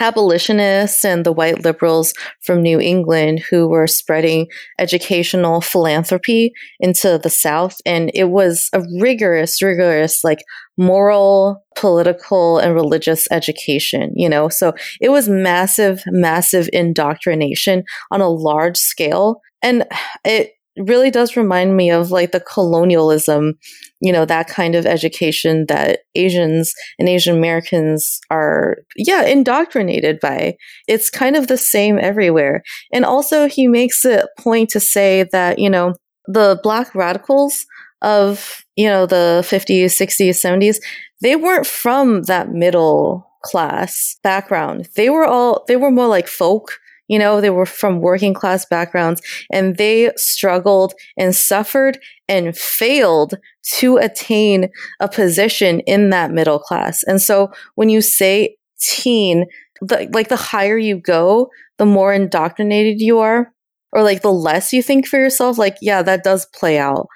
[0.00, 4.46] abolitionists and the white liberals from New England who were spreading
[4.78, 7.76] educational philanthropy into the South.
[7.84, 10.40] And it was a rigorous, rigorous, like
[10.76, 14.48] moral, political, and religious education, you know?
[14.48, 19.40] So it was massive, massive indoctrination on a large scale.
[19.62, 19.84] And
[20.24, 20.52] it
[20.86, 23.54] really does remind me of like the colonialism,
[24.00, 30.56] you know, that kind of education that Asians and Asian Americans are, yeah, indoctrinated by.
[30.86, 32.62] It's kind of the same everywhere.
[32.92, 35.94] And also, he makes a point to say that, you know,
[36.26, 37.66] the black radicals
[38.02, 40.76] of, you know, the 50s, 60s, 70s,
[41.20, 44.88] they weren't from that middle class background.
[44.94, 48.64] They were all, they were more like folk you know, they were from working class
[48.66, 53.34] backgrounds and they struggled and suffered and failed
[53.76, 54.68] to attain
[55.00, 57.02] a position in that middle class.
[57.04, 59.46] And so when you say teen,
[59.80, 63.52] the, like the higher you go, the more indoctrinated you are,
[63.92, 67.06] or like the less you think for yourself, like, yeah, that does play out.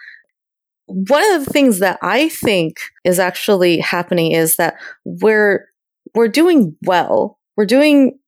[0.87, 4.75] One of the things that I think is actually happening is that
[5.05, 5.67] we're,
[6.15, 7.39] we're doing well.
[7.57, 8.19] We're doing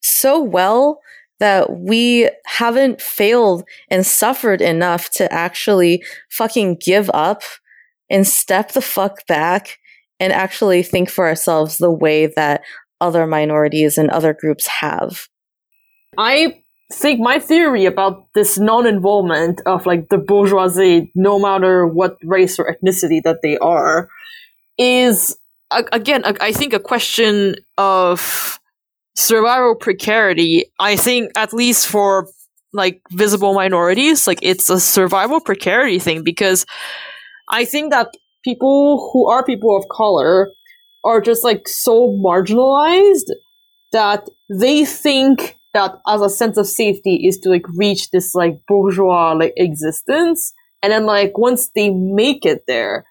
[0.00, 1.00] so well
[1.38, 7.42] that we haven't failed and suffered enough to actually fucking give up
[8.10, 9.78] and step the fuck back
[10.18, 12.60] and actually think for ourselves the way that
[13.00, 15.28] other minorities and other groups have.
[16.18, 16.58] I
[16.92, 22.70] think my theory about this non-involvement of like the bourgeoisie, no matter what race or
[22.70, 24.10] ethnicity that they are,
[24.76, 25.38] is
[25.70, 28.59] again, I think a question of
[29.14, 32.28] survival precarity, I think at least for
[32.72, 36.66] like visible minorities, like it's a survival precarity thing because
[37.50, 38.08] I think that
[38.44, 40.52] people who are people of color
[41.04, 43.30] are just like so marginalized
[43.92, 48.60] that they think that as a sense of safety is to like reach this like
[48.68, 50.52] bourgeois like existence.
[50.82, 53.04] And then like once they make it there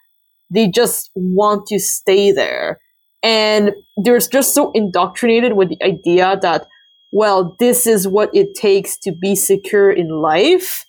[0.49, 2.79] they just want to stay there
[3.23, 6.67] and they're just so indoctrinated with the idea that,
[7.12, 10.86] well, this is what it takes to be secure in life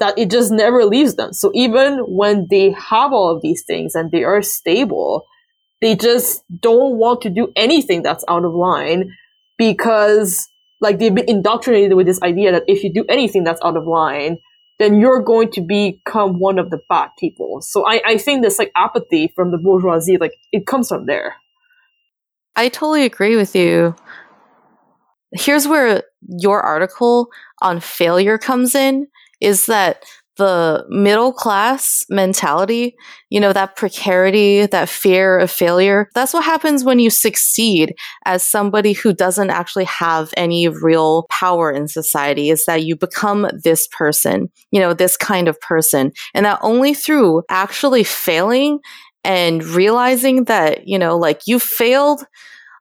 [0.00, 1.32] that it just never leaves them.
[1.32, 5.26] So even when they have all of these things and they are stable,
[5.80, 9.12] they just don't want to do anything that's out of line
[9.56, 10.48] because
[10.80, 13.86] like they've been indoctrinated with this idea that if you do anything that's out of
[13.86, 14.38] line,
[14.78, 17.60] then you're going to become one of the bad people.
[17.60, 21.36] So I, I think this like apathy from the bourgeoisie, like it comes from there.
[22.56, 23.94] I totally agree with you.
[25.32, 27.28] Here's where your article
[27.60, 29.08] on failure comes in
[29.40, 30.04] is that
[30.36, 32.96] the middle class mentality,
[33.30, 38.42] you know, that precarity, that fear of failure, that's what happens when you succeed as
[38.42, 43.86] somebody who doesn't actually have any real power in society, is that you become this
[43.88, 46.10] person, you know, this kind of person.
[46.34, 48.80] And that only through actually failing
[49.24, 52.26] and realizing that, you know, like you failed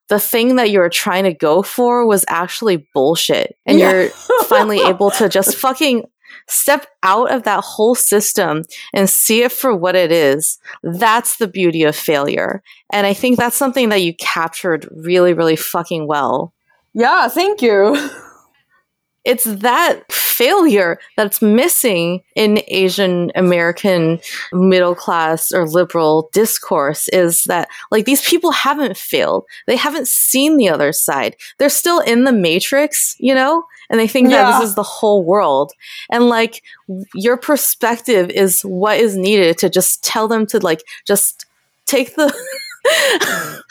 [0.09, 3.57] the thing that you were trying to go for was actually bullshit.
[3.65, 3.91] And yeah.
[3.91, 4.09] you're
[4.45, 6.03] finally able to just fucking
[6.47, 8.63] step out of that whole system
[8.93, 12.61] and see it for what it is, that's the beauty of failure.
[12.91, 16.53] And I think that's something that you captured really, really fucking well.
[16.93, 18.09] Yeah, thank you.
[19.25, 24.19] it's that failure that's missing in Asian American
[24.51, 29.45] middle class or liberal discourse is that like these people haven't failed.
[29.67, 31.35] They haven't seen the other side.
[31.57, 33.63] They're still in the matrix, you know?
[33.89, 34.43] And they think Yeah.
[34.43, 35.71] that this is the whole world.
[36.11, 36.63] And like
[37.13, 41.45] your perspective is what is needed to just tell them to like just
[41.85, 42.33] take the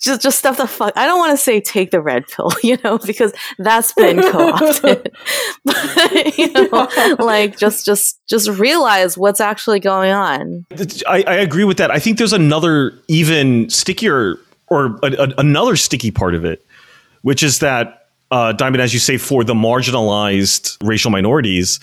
[0.00, 0.92] just just stuff the fuck.
[0.96, 5.10] I don't want to say take the red pill, you know, because that's been co-opted.
[5.64, 6.88] but, you know,
[7.18, 10.66] like just just just realize what's actually going on.
[11.06, 11.90] I, I agree with that.
[11.90, 14.38] I think there's another even stickier
[14.68, 16.64] or a, a- another sticky part of it,
[17.22, 21.80] which is that uh, Diana, as you say, for the marginalized racial minorities,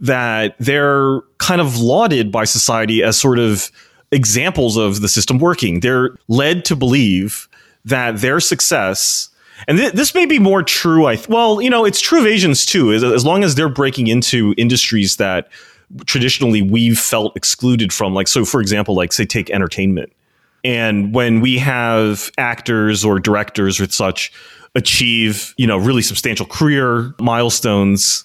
[0.00, 3.70] that they're kind of lauded by society as sort of
[4.12, 5.80] examples of the system working.
[5.80, 7.48] They're led to believe
[7.84, 9.28] that their success.
[9.68, 11.06] And th- this may be more true.
[11.06, 12.92] I th- well, you know, it's true of Asians too.
[12.92, 15.48] As, as long as they're breaking into industries that
[16.06, 20.12] traditionally we've felt excluded from, like so, for example, like say take entertainment,
[20.64, 24.32] and when we have actors or directors or such
[24.74, 28.24] achieve, you know, really substantial career milestones,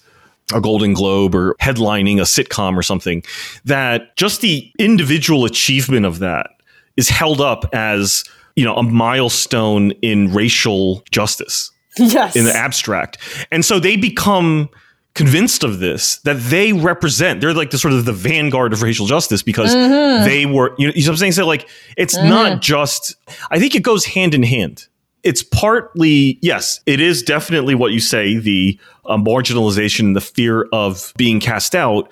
[0.54, 3.22] a Golden Globe or headlining a sitcom or something,
[3.64, 6.50] that just the individual achievement of that
[6.96, 8.24] is held up as,
[8.54, 11.70] you know, a milestone in racial justice.
[11.98, 12.36] Yes.
[12.36, 13.16] in the abstract.
[13.50, 14.68] And so they become
[15.14, 19.06] convinced of this that they represent they're like the sort of the vanguard of racial
[19.06, 20.22] justice because mm-hmm.
[20.26, 21.32] they were you know, you know what I'm saying?
[21.32, 21.66] So like
[21.96, 22.60] it's not mm-hmm.
[22.60, 23.16] just
[23.50, 24.86] I think it goes hand in hand
[25.26, 31.12] it's partly yes it is definitely what you say the uh, marginalization the fear of
[31.16, 32.10] being cast out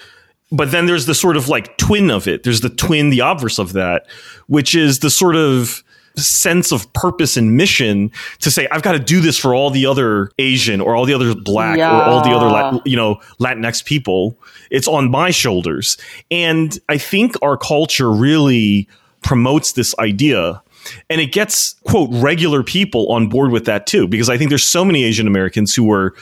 [0.50, 3.58] but then there's the sort of like twin of it there's the twin the obverse
[3.58, 4.06] of that
[4.48, 5.82] which is the sort of
[6.16, 9.86] sense of purpose and mission to say I've got to do this for all the
[9.86, 12.78] other Asian or all the other black or all the other Yeah.
[12.84, 14.38] You know Latinx people.
[14.70, 15.98] It's on my shoulders,
[16.30, 18.88] and I think our culture really
[19.22, 20.62] promotes this idea.
[21.11, 24.64] And it gets, quote, regular people on board with that too, because I think there's
[24.64, 26.14] so many Asian Americans who were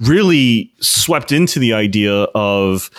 [0.00, 2.90] really swept into the idea of,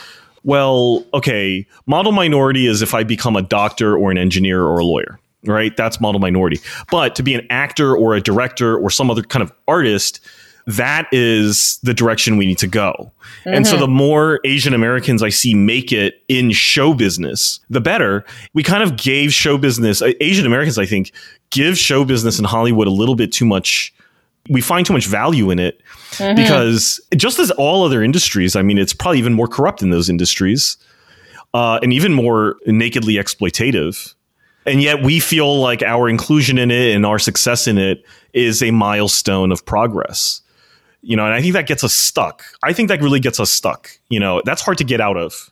[0.44, 4.86] well, okay, model minority is if I become a doctor or an engineer or a
[4.86, 5.76] lawyer, right?
[5.76, 6.60] That's model minority.
[6.92, 10.20] But to be an actor or a director or some other kind of artist,
[10.70, 13.12] that is the direction we need to go.
[13.46, 18.24] And so the more Asian Americans I see make it in show business, the better.
[18.54, 21.12] We kind of gave show business, uh, Asian Americans, I think,
[21.50, 23.92] give show business in Hollywood a little bit too much.
[24.48, 25.82] We find too much value in it
[26.36, 30.08] because just as all other industries, I mean, it's probably even more corrupt in those
[30.08, 30.78] industries
[31.56, 34.14] uh, and even more nakedly exploitative.
[34.68, 38.04] And yet we feel like our inclusion in it and our success in it
[38.34, 40.42] is a milestone of progress.
[41.02, 42.44] You know, and I think that gets us stuck.
[42.64, 43.90] I think that really gets us stuck.
[44.10, 45.52] You know, that's hard to get out of.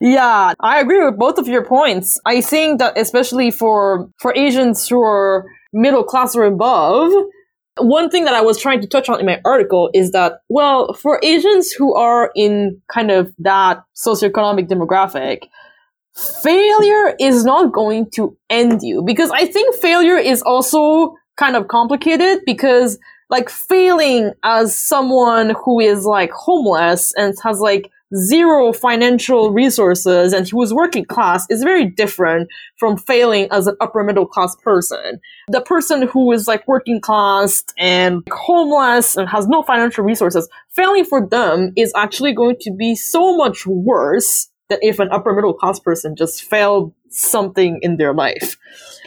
[0.00, 2.20] Yeah, I agree with both of your points.
[2.24, 7.10] I think that especially for for Asians who are middle class or above,
[7.78, 10.92] one thing that I was trying to touch on in my article is that well,
[10.94, 15.48] for Asians who are in kind of that socioeconomic demographic,
[16.14, 21.66] failure is not going to end you because I think failure is also kind of
[21.68, 22.98] complicated because
[23.30, 30.48] like failing as someone who is like homeless and has like zero financial resources and
[30.48, 35.20] who is working class is very different from failing as an upper middle class person.
[35.48, 41.04] The person who is like working class and homeless and has no financial resources, failing
[41.04, 45.54] for them is actually going to be so much worse than if an upper middle
[45.54, 48.56] class person just failed something in their life.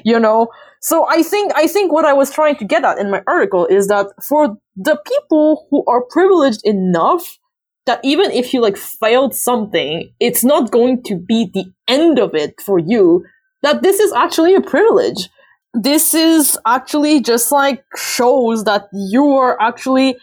[0.03, 0.49] You know?
[0.81, 3.67] So I think I think what I was trying to get at in my article
[3.67, 7.37] is that for the people who are privileged enough
[7.85, 12.33] that even if you like failed something, it's not going to be the end of
[12.35, 13.23] it for you.
[13.61, 15.29] That this is actually a privilege.
[15.73, 20.17] This is actually just like shows that you are actually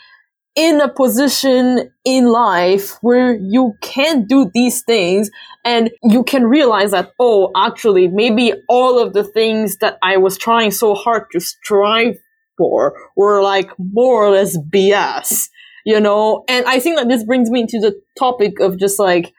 [0.59, 5.31] in a position in life where you can do these things
[5.65, 10.37] and you can realize that, oh, actually, maybe all of the things that I was
[10.37, 12.17] trying so hard to strive
[12.57, 15.49] for were like more or less BS,
[15.87, 16.43] you know?
[16.49, 19.33] And I think that this brings me to the topic of just like,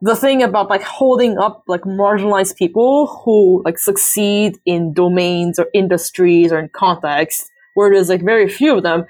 [0.00, 5.68] the thing about like holding up like marginalized people who like succeed in domains or
[5.72, 9.04] industries or in contexts where there's like very few of them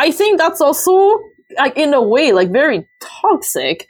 [0.00, 1.20] I think that's also
[1.58, 3.86] like in a way like very toxic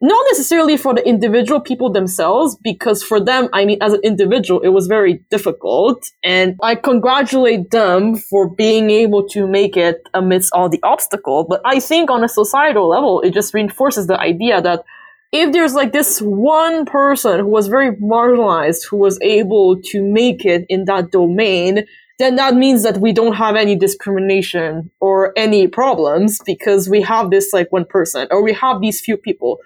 [0.00, 4.60] not necessarily for the individual people themselves, because for them, I mean, as an individual,
[4.60, 6.10] it was very difficult.
[6.24, 11.44] And I congratulate them for being able to make it amidst all the obstacle.
[11.48, 14.84] But I think on a societal level, it just reinforces the idea that
[15.32, 20.46] if there's like this one person who was very marginalized, who was able to make
[20.46, 21.84] it in that domain,
[22.20, 27.30] then that means that we don't have any discrimination or any problems because we have
[27.30, 29.58] this like one person or we have these few people.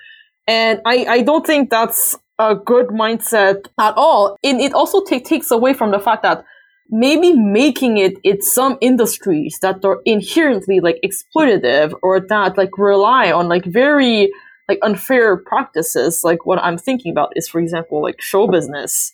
[0.46, 4.38] And I, I don't think that's a good mindset at all.
[4.44, 6.44] And it also t- takes away from the fact that
[6.90, 13.32] maybe making it in some industries that are inherently like exploitative or that like rely
[13.32, 14.30] on like very
[14.68, 16.20] like unfair practices.
[16.22, 19.12] Like what I'm thinking about is, for example, like show business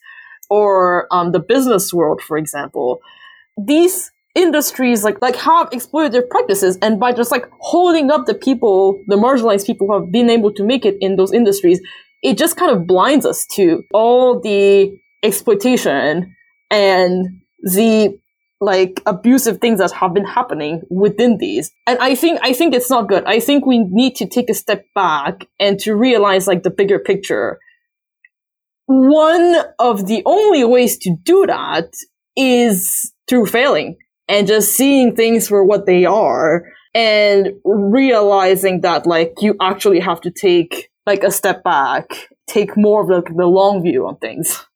[0.51, 3.01] or um, the business world, for example
[3.67, 9.03] these industries like like have exploitative practices and by just like holding up the people
[9.09, 11.81] the marginalized people who have been able to make it in those industries
[12.23, 16.35] it just kind of blinds us to all the exploitation
[16.71, 17.27] and
[17.63, 18.17] the
[18.61, 21.71] like abusive things that have been happening within these.
[21.87, 23.25] And i think i think it's not good.
[23.25, 26.99] I think we need to take a step back and to realize like the bigger
[26.99, 27.59] picture.
[28.87, 31.93] One of the only ways to do that
[32.37, 33.97] is through failing
[34.29, 40.21] and just seeing things for what they are and realizing that like you actually have
[40.21, 44.67] to take like a step back, take more of like the long view on things.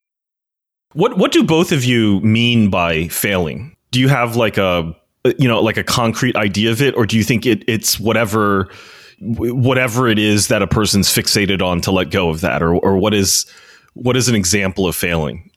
[0.93, 3.77] What what do both of you mean by failing?
[3.91, 4.97] Do you have like a
[5.39, 8.69] you know like a concrete idea of it or do you think it it's whatever
[9.21, 12.97] whatever it is that a person's fixated on to let go of that or or
[12.97, 13.47] what is
[13.95, 15.51] what is an example of failing?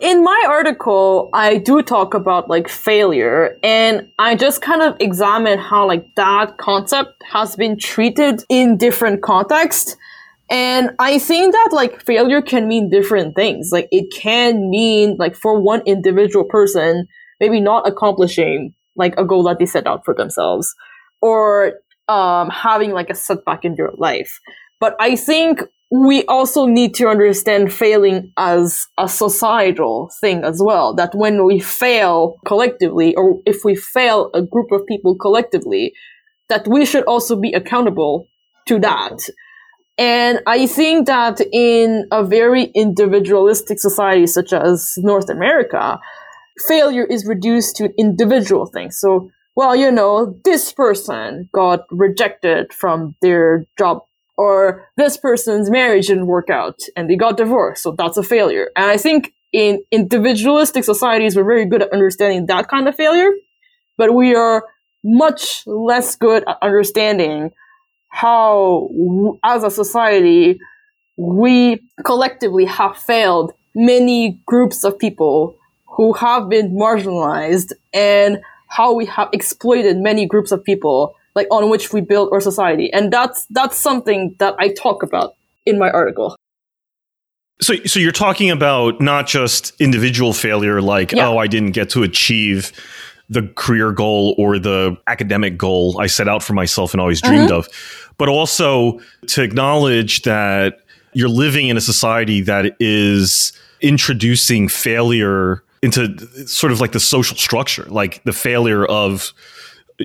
[0.00, 5.58] In my article, I do talk about like failure and I just kind of examine
[5.58, 9.96] how like that concept has been treated in different contexts.
[10.48, 13.70] And I think that like failure can mean different things.
[13.72, 17.08] Like it can mean like for one individual person,
[17.40, 20.76] maybe not accomplishing like a goal that they set out for themselves
[21.20, 21.72] or
[22.06, 24.38] um, having like a setback in their life.
[24.78, 30.94] But I think we also need to understand failing as a societal thing as well.
[30.94, 35.94] That when we fail collectively, or if we fail a group of people collectively,
[36.48, 38.28] that we should also be accountable
[38.66, 39.18] to that.
[39.96, 45.98] And I think that in a very individualistic society such as North America,
[46.68, 48.98] failure is reduced to individual things.
[49.00, 54.02] So, well, you know, this person got rejected from their job
[54.38, 58.70] or this person's marriage didn't work out and they got divorced, so that's a failure.
[58.76, 63.30] And I think in individualistic societies, we're very good at understanding that kind of failure,
[63.96, 64.64] but we are
[65.02, 67.50] much less good at understanding
[68.10, 68.88] how,
[69.44, 70.60] as a society,
[71.16, 75.58] we collectively have failed many groups of people
[75.96, 81.70] who have been marginalized and how we have exploited many groups of people like on
[81.70, 82.92] which we build our society.
[82.92, 85.34] And that's that's something that I talk about
[85.64, 86.34] in my article.
[87.60, 91.28] So, so you're talking about not just individual failure, like yeah.
[91.28, 92.72] oh, I didn't get to achieve
[93.30, 97.50] the career goal or the academic goal I set out for myself and always dreamed
[97.50, 97.68] mm-hmm.
[97.70, 100.80] of, but also to acknowledge that
[101.12, 107.36] you're living in a society that is introducing failure into sort of like the social
[107.36, 109.32] structure, like the failure of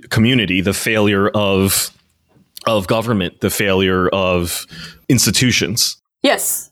[0.10, 1.91] community, the failure of
[2.66, 4.66] of government, the failure of
[5.10, 6.02] institutions.
[6.22, 6.72] Yes.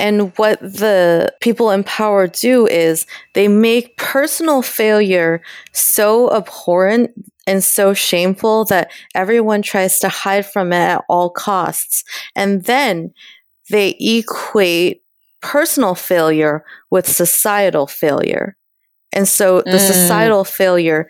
[0.00, 3.04] And what the people in power do is
[3.34, 5.42] they make personal failure
[5.72, 7.10] so abhorrent
[7.46, 12.04] and so shameful that everyone tries to hide from it at all costs.
[12.36, 13.12] And then
[13.70, 15.02] they equate
[15.40, 18.56] personal failure with societal failure.
[19.12, 19.86] And so the mm.
[19.86, 21.08] societal failure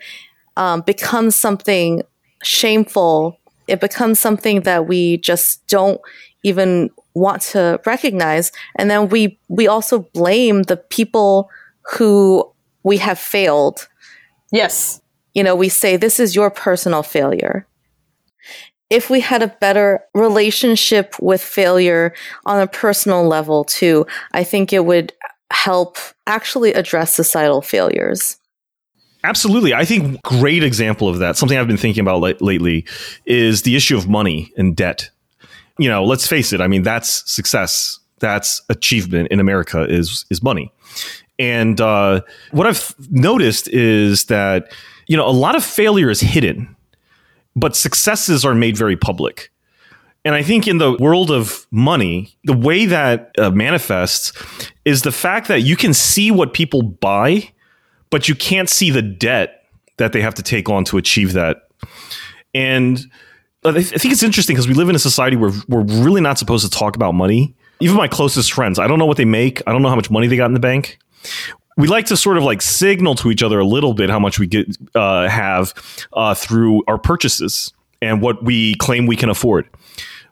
[0.57, 2.01] um, becomes something
[2.43, 3.39] shameful.
[3.67, 5.99] It becomes something that we just don't
[6.43, 8.51] even want to recognize.
[8.75, 11.49] And then we, we also blame the people
[11.93, 12.49] who
[12.83, 13.87] we have failed.
[14.51, 15.01] Yes.
[15.33, 17.67] You know, we say, this is your personal failure.
[18.89, 22.13] If we had a better relationship with failure
[22.45, 25.13] on a personal level too, I think it would
[25.51, 28.37] help actually address societal failures.
[29.23, 29.73] Absolutely.
[29.73, 32.85] I think great example of that, something I've been thinking about lately
[33.25, 35.09] is the issue of money and debt.
[35.77, 40.41] You know, let's face it, I mean that's success, that's achievement in America is is
[40.43, 40.71] money.
[41.37, 44.71] And uh, what I've noticed is that
[45.09, 46.75] you know, a lot of failure is hidden,
[47.55, 49.51] but successes are made very public.
[50.23, 54.31] And I think in the world of money, the way that uh, manifests
[54.85, 57.49] is the fact that you can see what people buy,
[58.09, 59.63] but you can't see the debt
[59.97, 61.69] that they have to take on to achieve that.
[62.53, 62.99] And
[63.63, 66.69] I think it's interesting because we live in a society where we're really not supposed
[66.69, 67.55] to talk about money.
[67.81, 69.61] Even my closest friends, I don't know what they make.
[69.67, 70.97] I don't know how much money they got in the bank.
[71.77, 74.39] We like to sort of like signal to each other a little bit how much
[74.39, 75.73] we get uh, have
[76.13, 79.69] uh, through our purchases and what we claim we can afford.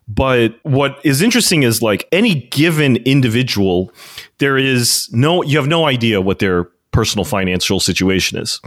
[0.08, 3.92] But what is interesting is like any given individual,
[4.38, 8.60] there is no, you have no idea what their personal financial situation is.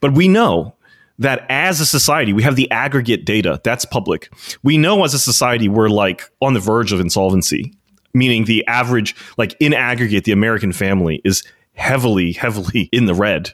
[0.00, 0.74] But we know
[1.18, 4.32] that as a society, we have the aggregate data that's public.
[4.62, 7.74] We know as a society, we're like on the verge of insolvency,
[8.14, 11.42] meaning the average, like in aggregate, the American family is
[11.74, 13.52] heavily, heavily in the red,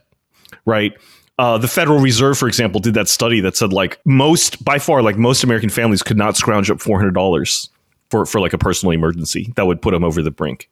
[0.65, 0.93] right?
[1.37, 5.03] Uh, the Federal Reserve, for example, did that study that said like most, by far,
[5.03, 7.69] like most American families could not scrounge up four hundred dollars
[8.11, 10.69] for for like a personal emergency that would put them over the brink,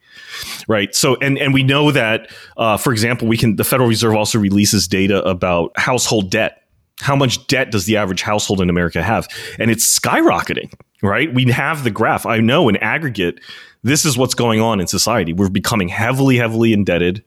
[0.66, 0.94] right?
[0.94, 4.38] So, and and we know that, uh, for example, we can the Federal Reserve also
[4.38, 6.64] releases data about household debt.
[7.00, 9.28] How much debt does the average household in America have?
[9.60, 11.32] And it's skyrocketing, right?
[11.32, 12.26] We have the graph.
[12.26, 13.38] I know in aggregate,
[13.84, 15.32] this is what's going on in society.
[15.32, 17.24] We're becoming heavily, heavily indebted.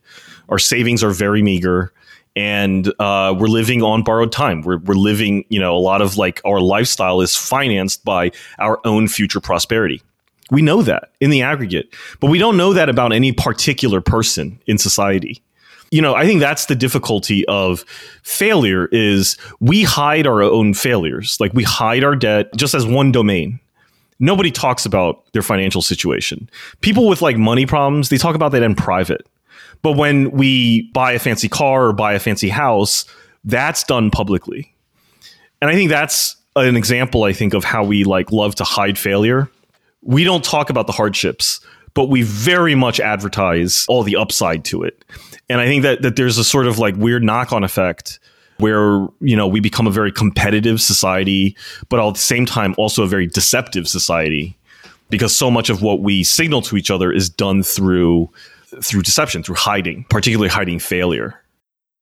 [0.50, 1.94] Our savings are very meager
[2.36, 4.62] and uh, we're living on borrowed time.
[4.62, 8.80] We're, we're living, you know, a lot of like our lifestyle is financed by our
[8.86, 10.02] own future prosperity.
[10.50, 14.62] We know that in the aggregate, but we don't know that about any particular person
[14.66, 15.42] in society.
[15.92, 17.84] You know, I think that's the difficulty of
[18.24, 21.38] failure is we hide our own failures.
[21.40, 23.60] Like we hide our debt just as one domain.
[24.20, 26.50] Nobody talks about their financial situation.
[26.80, 29.26] People with like money problems, they talk about that in private
[29.82, 33.06] but when we buy a fancy car or buy a fancy house,
[33.44, 34.74] that's done publicly.
[35.62, 38.98] And I think that's an example, I think, of how we like love to hide
[38.98, 39.50] failure.
[40.02, 41.60] We don't talk about the hardships,
[41.94, 45.04] but we very much advertise all the upside to it.
[45.50, 48.20] And I think that that there's a sort of like weird knock-on effect
[48.58, 51.56] where you know we become a very competitive society,
[51.90, 54.58] but at the same time also a very deceptive society
[55.10, 58.30] because so much of what we signal to each other is done through
[58.84, 61.40] through deception, through hiding, particularly hiding failure.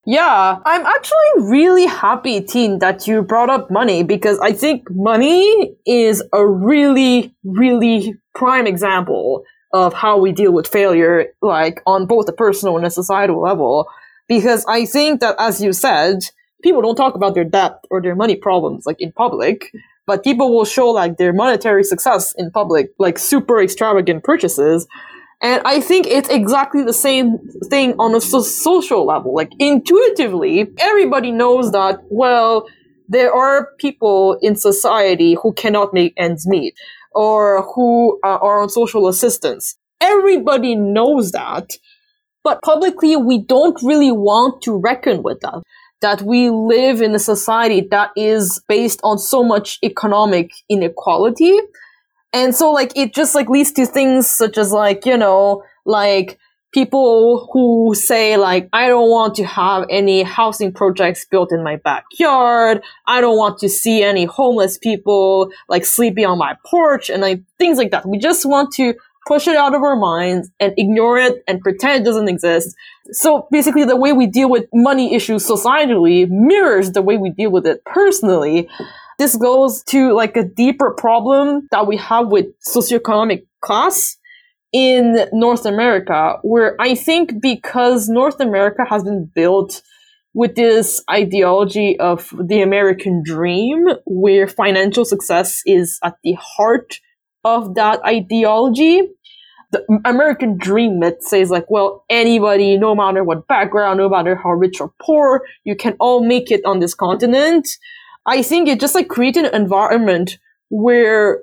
[0.05, 5.75] Yeah, I'm actually really happy, Teen, that you brought up money because I think money
[5.85, 9.43] is a really, really prime example
[9.73, 13.87] of how we deal with failure, like on both a personal and a societal level.
[14.27, 16.19] Because I think that, as you said,
[16.63, 19.71] people don't talk about their debt or their money problems like in public,
[20.07, 24.87] but people will show like their monetary success in public, like super extravagant purchases.
[25.41, 27.37] And I think it's exactly the same
[27.69, 29.33] thing on a so- social level.
[29.33, 32.67] Like intuitively, everybody knows that, well,
[33.07, 36.75] there are people in society who cannot make ends meet
[37.13, 39.77] or who uh, are on social assistance.
[40.01, 41.71] Everybody knows that.
[42.43, 45.61] But publicly, we don't really want to reckon with that.
[46.01, 51.59] That we live in a society that is based on so much economic inequality
[52.33, 56.37] and so like it just like leads to things such as like, you know, like
[56.71, 61.77] people who say like, I don't want to have any housing projects built in my
[61.77, 62.83] backyard.
[63.07, 67.41] I don't want to see any homeless people like sleeping on my porch and like
[67.57, 68.07] things like that.
[68.07, 68.93] We just want to
[69.27, 72.75] push it out of our minds and ignore it and pretend it doesn't exist.
[73.11, 77.51] So basically the way we deal with money issues societally mirrors the way we deal
[77.51, 78.69] with it personally.
[79.19, 84.15] This goes to like a deeper problem that we have with socioeconomic class
[84.71, 89.81] in North America, where I think because North America has been built
[90.33, 97.01] with this ideology of the American dream, where financial success is at the heart
[97.43, 99.01] of that ideology.
[99.71, 104.51] The American dream myth says like, well, anybody, no matter what background, no matter how
[104.51, 107.67] rich or poor, you can all make it on this continent.
[108.29, 110.37] I think it just like created an environment
[110.69, 111.41] where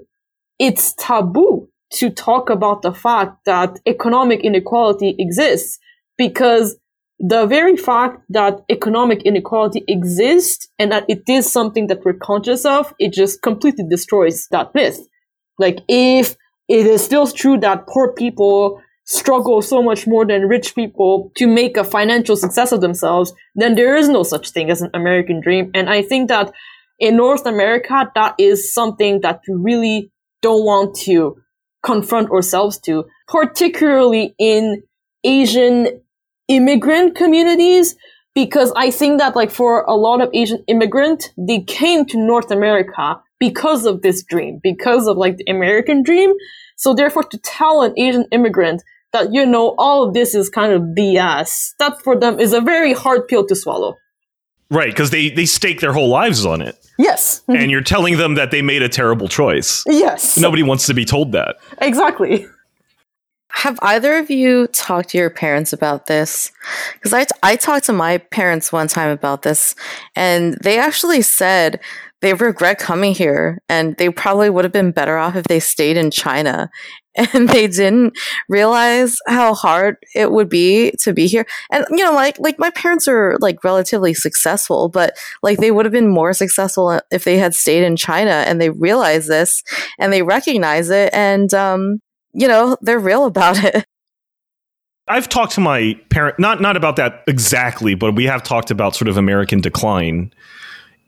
[0.61, 5.81] it's taboo to talk about the fact that economic inequality exists
[6.17, 6.77] because
[7.19, 12.65] the very fact that economic inequality exists and that it is something that we're conscious
[12.65, 15.09] of, it just completely destroys that myth.
[15.59, 16.37] Like if
[16.69, 21.49] it is still true that poor people struggle so much more than rich people to
[21.49, 25.41] make a financial success of themselves, then there is no such thing as an American
[25.41, 25.71] dream.
[25.75, 26.53] And I think that
[26.99, 31.37] in North America, that is something that we really don't want to
[31.85, 34.83] confront ourselves to, particularly in
[35.25, 36.03] Asian
[36.49, 37.97] immigrant communities,
[38.35, 42.51] because I think that like for a lot of Asian immigrants, they came to North
[42.51, 46.33] America because of this dream, because of like the American dream.
[46.77, 48.83] So therefore, to tell an Asian immigrant
[49.13, 52.61] that, you know, all of this is kind of BS, that for them is a
[52.61, 53.95] very hard pill to swallow.
[54.71, 57.41] Right, because they they stake their whole lives on it, Yes.
[57.43, 57.61] Mm-hmm.
[57.63, 59.85] and you're telling them that they made a terrible choice.
[59.87, 60.37] yes.
[60.37, 61.57] Nobody wants to be told that.
[61.81, 62.47] Exactly.
[63.51, 66.51] Have either of you talked to your parents about this?
[66.95, 69.75] Because I, I talked to my parents one time about this,
[70.15, 71.81] and they actually said
[72.21, 75.97] they regret coming here, and they probably would have been better off if they stayed
[75.97, 76.69] in China.
[77.33, 78.17] And they didn't
[78.49, 81.47] realize how hard it would be to be here.
[81.71, 85.85] And you know, like like my parents are like relatively successful, but like they would
[85.85, 88.31] have been more successful if they had stayed in China.
[88.31, 89.63] And they realize this,
[89.99, 92.01] and they recognize it, and um,
[92.33, 93.85] you know, they're real about it.
[95.09, 98.97] I've talked to my parent not not about that exactly, but we have talked about
[98.97, 100.33] sort of American decline.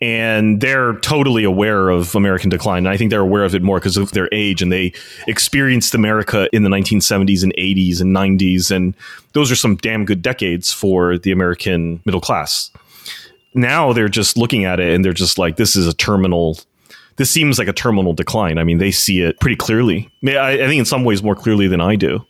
[0.01, 2.87] And they're totally aware of American decline.
[2.87, 4.93] And I think they're aware of it more because of their age and they
[5.27, 8.71] experienced America in the 1970s and 80s and 90s.
[8.71, 8.95] And
[9.33, 12.71] those are some damn good decades for the American middle class.
[13.55, 16.59] Now they're just looking at it and they're just like, this is a terminal
[17.19, 18.59] this seems like a terminal decline.
[18.59, 20.09] I mean, they see it pretty clearly.
[20.25, 22.25] I, I think in some ways more clearly than I do.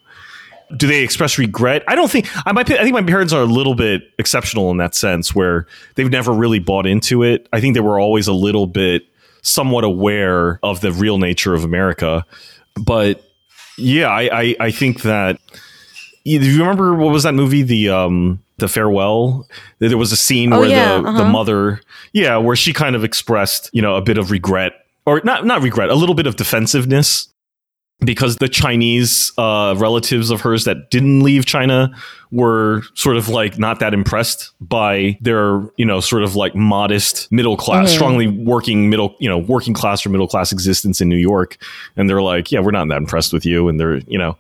[0.77, 1.83] Do they express regret?
[1.89, 2.29] I don't think.
[2.47, 5.66] I, my, I think my parents are a little bit exceptional in that sense, where
[5.95, 7.49] they've never really bought into it.
[7.53, 9.03] I think they were always a little bit
[9.43, 12.27] somewhat aware of the real nature of America.
[12.75, 13.25] But
[13.79, 15.41] yeah, I, I, I think that.
[16.25, 17.62] Do you remember what was that movie?
[17.62, 19.49] The um, the farewell.
[19.79, 21.19] There was a scene Oh, where yeah, the uh-huh.
[21.19, 21.81] the mother,
[22.12, 24.73] yeah, where she kind of expressed, you know, a bit of regret,
[25.07, 27.29] or not not regret, a little bit of defensiveness,
[28.05, 31.90] because the Chinese uh, relatives of hers that didn't leave China
[32.30, 37.30] were sort of like not that impressed by their, you know, sort of like modest
[37.32, 37.94] middle class, Mhm.
[37.94, 41.57] strongly working middle, you know, working class or middle class existence in New York,
[41.96, 44.36] and they're like, yeah, we're not that impressed with you, and they're, you know,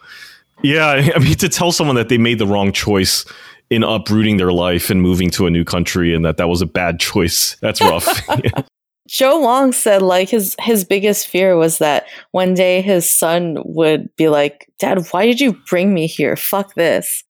[0.62, 3.24] yeah, I mean, to tell someone that they made the wrong choice
[3.70, 6.66] in uprooting their life and moving to a new country and that that was a
[6.66, 8.06] bad choice, that's rough.
[9.08, 14.14] Joe Wong said like his his biggest fear was that one day his son would
[14.16, 16.36] be like, "Dad, why did you bring me here?
[16.36, 17.24] Fuck this."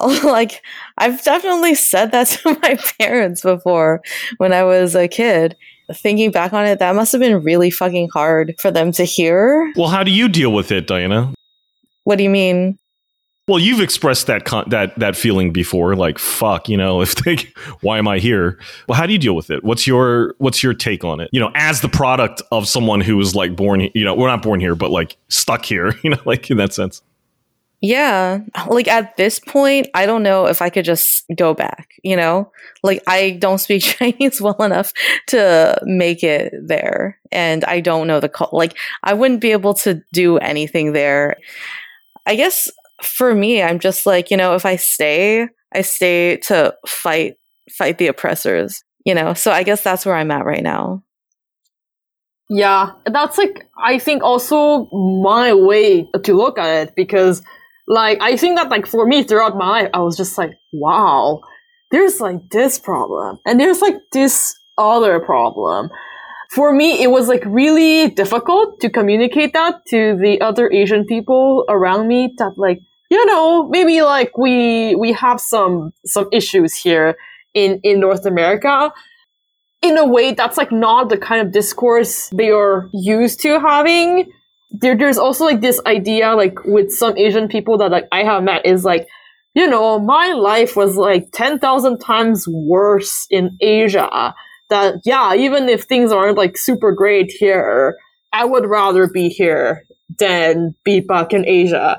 [0.24, 0.62] like
[0.98, 4.02] I've definitely said that to my parents before
[4.36, 5.56] when I was a kid.
[5.92, 9.70] Thinking back on it, that must have been really fucking hard for them to hear.
[9.76, 11.34] well, how do you deal with it, Diana?
[12.04, 12.78] What do you mean?
[13.46, 17.36] Well, you've expressed that con- that that feeling before, like fuck, you know, if they,
[17.80, 18.58] why am I here?
[18.88, 19.62] Well, how do you deal with it?
[19.62, 21.28] What's your what's your take on it?
[21.32, 24.42] You know, as the product of someone who was like born, you know, we're not
[24.42, 27.02] born here, but like stuck here, you know, like in that sense.
[27.82, 28.40] Yeah.
[28.68, 32.50] Like at this point, I don't know if I could just go back, you know?
[32.82, 34.94] Like I don't speak Chinese well enough
[35.26, 37.18] to make it there.
[37.30, 41.36] And I don't know the cul like I wouldn't be able to do anything there.
[42.24, 42.70] I guess
[43.02, 47.34] for me, I'm just like, you know, if I stay, I stay to fight
[47.70, 49.34] fight the oppressors, you know?
[49.34, 51.02] So I guess that's where I'm at right now.
[52.50, 54.86] Yeah, that's like I think also
[55.22, 57.42] my way to look at it because
[57.88, 61.40] like I think that like for me throughout my life I was just like wow
[61.90, 65.90] there's like this problem and there's like this other problem.
[66.54, 71.64] For me it was like really difficult to communicate that to the other Asian people
[71.68, 72.80] around me that like
[73.10, 77.16] you know maybe like we we have some some issues here
[77.54, 78.92] in in North America
[79.84, 84.32] in a way that's like not the kind of discourse they are used to having.
[84.70, 88.42] There, there's also like this idea, like with some Asian people that like I have
[88.42, 89.06] met, is like,
[89.54, 94.34] you know, my life was like ten thousand times worse in Asia.
[94.74, 97.96] That yeah, even if things aren't like super great here,
[98.32, 99.84] I would rather be here
[100.18, 101.98] than be back in Asia.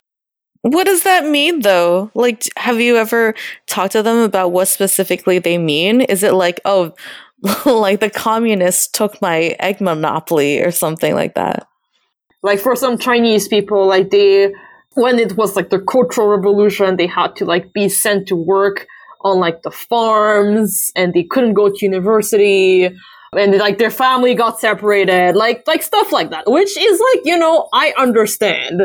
[0.61, 2.11] What does that mean though?
[2.13, 3.33] Like have you ever
[3.67, 6.01] talked to them about what specifically they mean?
[6.01, 6.93] Is it like, oh,
[7.65, 11.67] like the communists took my egg monopoly or something like that?
[12.45, 14.53] like for some Chinese people, like they,
[14.93, 18.85] when it was like the Cultural Revolution, they had to like be sent to work
[19.25, 22.89] on like the farms and they couldn't go to university
[23.33, 27.37] and like their family got separated, like, like stuff like that, which is like, you
[27.37, 28.83] know, I understand.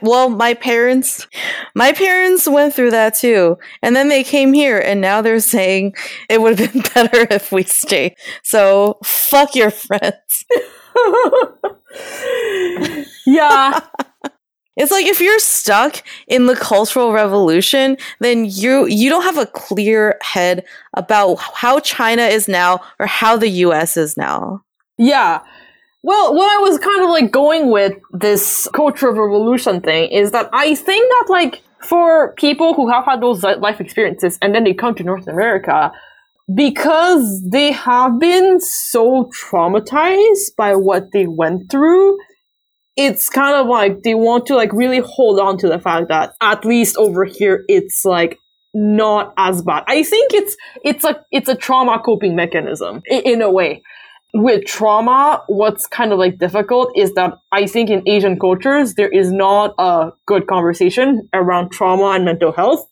[0.00, 1.26] Well, my parents,
[1.74, 3.58] my parents went through that too.
[3.82, 5.94] And then they came here and now they're saying
[6.30, 8.14] it would have been better if we stayed.
[8.44, 10.44] So fuck your friends.
[13.26, 13.80] yeah.
[14.76, 19.46] It's like if you're stuck in the cultural revolution, then you you don't have a
[19.46, 20.64] clear head
[20.94, 24.64] about how China is now or how the US is now.
[24.98, 25.40] Yeah.
[26.02, 30.50] Well, what I was kind of like going with this Cultural Revolution thing is that
[30.52, 34.74] I think that like for people who have had those life experiences and then they
[34.74, 35.92] come to North America,
[36.54, 42.18] because they have been so traumatized by what they went through,
[42.96, 46.34] it's kind of like they want to like really hold on to the fact that
[46.40, 48.38] at least over here it's like
[48.74, 49.84] not as bad.
[49.86, 53.82] I think it's it's a it's a trauma coping mechanism in, a way.
[54.36, 59.08] With trauma, what's kind of like difficult is that I think in Asian cultures there
[59.08, 62.84] is not a good conversation around trauma and mental health.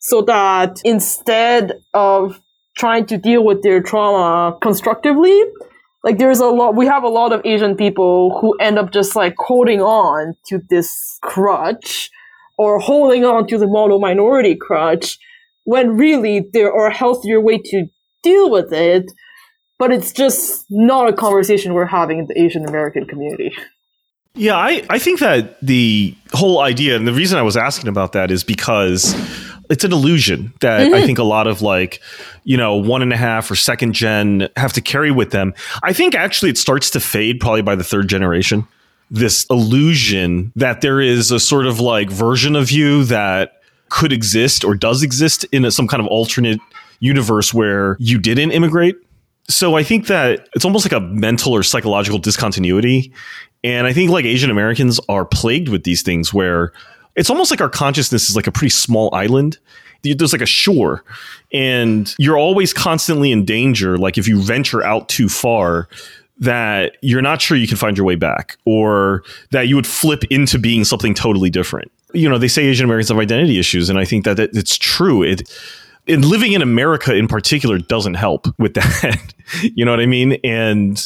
[0.00, 2.42] So that instead of
[2.76, 5.42] trying to deal with their trauma constructively,
[6.02, 9.14] like there's a lot we have a lot of asian people who end up just
[9.16, 12.10] like holding on to this crutch
[12.58, 15.18] or holding on to the model minority crutch
[15.64, 17.86] when really there are healthier way to
[18.22, 19.10] deal with it
[19.78, 23.54] but it's just not a conversation we're having in the asian american community.
[24.34, 28.12] Yeah I, I think that the whole idea and the reason i was asking about
[28.12, 29.14] that is because
[29.72, 30.94] it's an illusion that mm-hmm.
[30.94, 32.02] I think a lot of like,
[32.44, 35.54] you know, one and a half or second gen have to carry with them.
[35.82, 38.68] I think actually it starts to fade probably by the third generation.
[39.10, 44.62] This illusion that there is a sort of like version of you that could exist
[44.62, 46.60] or does exist in a, some kind of alternate
[47.00, 48.96] universe where you didn't immigrate.
[49.48, 53.10] So I think that it's almost like a mental or psychological discontinuity.
[53.64, 56.74] And I think like Asian Americans are plagued with these things where
[57.16, 59.58] it's almost like our consciousness is like a pretty small island.
[60.02, 61.04] There's like a shore
[61.52, 65.88] and you're always constantly in danger like if you venture out too far
[66.38, 70.24] that you're not sure you can find your way back or that you would flip
[70.28, 71.92] into being something totally different.
[72.14, 75.22] You know they say asian americans have identity issues and i think that it's true.
[75.22, 75.48] It
[76.08, 79.34] and living in america in particular doesn't help with that.
[79.62, 80.38] You know what i mean?
[80.42, 80.98] And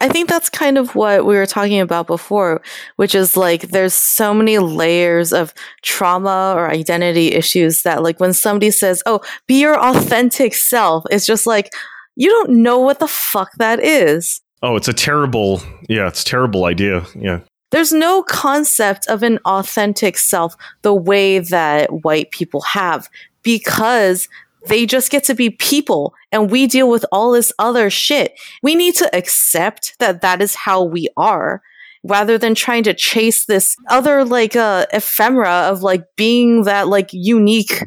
[0.00, 2.62] I think that's kind of what we were talking about before,
[2.96, 8.32] which is like there's so many layers of trauma or identity issues that like when
[8.32, 11.72] somebody says, "Oh, be your authentic self," it's just like
[12.14, 14.40] you don't know what the fuck that is.
[14.62, 17.04] Oh, it's a terrible, yeah, it's a terrible idea.
[17.14, 17.40] Yeah.
[17.70, 23.08] There's no concept of an authentic self the way that white people have
[23.42, 24.28] because
[24.66, 28.38] they just get to be people and we deal with all this other shit.
[28.62, 31.62] We need to accept that that is how we are
[32.04, 37.10] rather than trying to chase this other like uh ephemera of like being that like
[37.12, 37.82] unique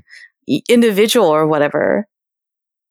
[0.68, 2.08] individual or whatever.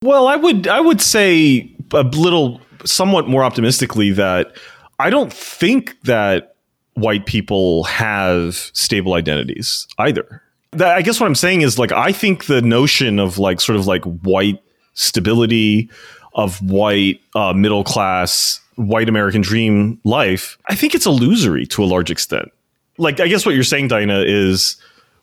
[0.02, 4.56] Well, I would I would say a little somewhat more optimistically that
[4.98, 6.56] I don't think that
[6.94, 10.42] white people have stable identities either.
[10.72, 13.76] That, I guess what I'm saying is like I think the notion of like sort
[13.76, 14.62] of like white
[14.94, 15.90] stability
[16.34, 21.86] of white uh, middle class white American dream life, I think it's illusory to a
[21.86, 22.50] large extent.
[22.98, 24.76] Like I guess what you're saying, Diana, is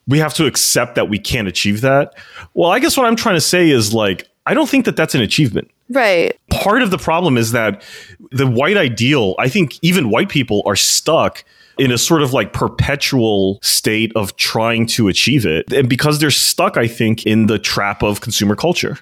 [0.06, 2.14] we have to accept that we can't achieve that.
[2.54, 5.14] Well, I guess what I'm trying to say is like I don't think that that's
[5.14, 5.70] an achievement.
[5.90, 6.38] Right.
[6.50, 7.82] Part of the problem is that
[8.30, 11.44] the white ideal, I think even white people are stuck
[11.78, 15.72] in a sort of like perpetual state of trying to achieve it.
[15.72, 18.98] And because they're stuck, I think, in the trap of consumer culture.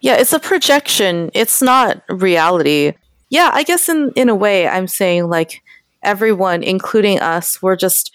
[0.00, 1.30] Yeah, it's a projection.
[1.34, 2.92] It's not reality.
[3.30, 5.62] Yeah, I guess in in a way I'm saying like
[6.02, 8.12] everyone including us we're just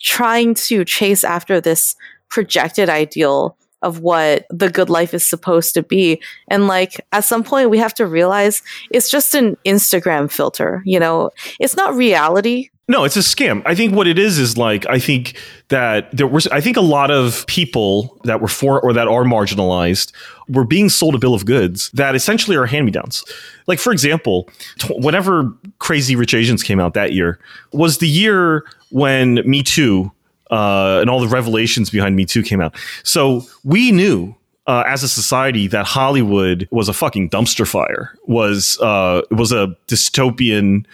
[0.00, 1.94] trying to chase after this
[2.28, 6.20] projected ideal of what the good life is supposed to be.
[6.48, 11.00] And like at some point we have to realize it's just an Instagram filter, you
[11.00, 11.30] know.
[11.58, 12.70] It's not reality.
[12.90, 13.62] No, it's a scam.
[13.64, 15.36] I think what it is is like I think
[15.68, 19.22] that there was I think a lot of people that were for or that are
[19.22, 20.10] marginalized
[20.48, 23.24] were being sold a bill of goods that essentially are hand-me-downs.
[23.68, 24.48] Like for example,
[24.90, 27.38] whenever Crazy Rich Asians came out that year
[27.72, 30.10] was the year when Me Too
[30.50, 32.74] uh, and all the revelations behind Me Too came out.
[33.04, 34.34] So we knew
[34.66, 39.76] uh, as a society that Hollywood was a fucking dumpster fire, was uh, was a
[39.86, 40.86] dystopian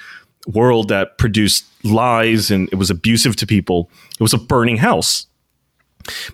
[0.47, 3.91] world that produced lies and it was abusive to people.
[4.13, 5.27] It was a burning house.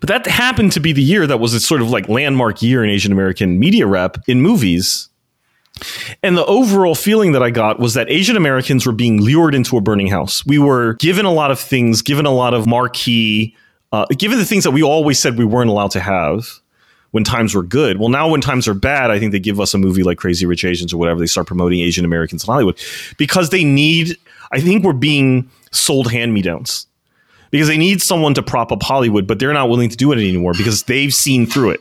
[0.00, 2.84] But that happened to be the year that was a sort of like landmark year
[2.84, 5.08] in Asian American media rep in movies.
[6.22, 9.78] And the overall feeling that I got was that Asian Americans were being lured into
[9.78, 10.44] a burning house.
[10.44, 13.56] We were given a lot of things, given a lot of marquee,
[13.90, 16.46] uh, given the things that we always said we weren't allowed to have
[17.12, 17.98] when times were good.
[17.98, 20.44] Well, now when times are bad, I think they give us a movie like Crazy
[20.44, 21.20] Rich Asians or whatever.
[21.20, 22.80] They start promoting Asian Americans in Hollywood
[23.16, 24.16] because they need.
[24.50, 26.86] I think we're being sold hand me downs
[27.50, 30.16] because they need someone to prop up Hollywood, but they're not willing to do it
[30.16, 31.80] anymore because they've seen through it.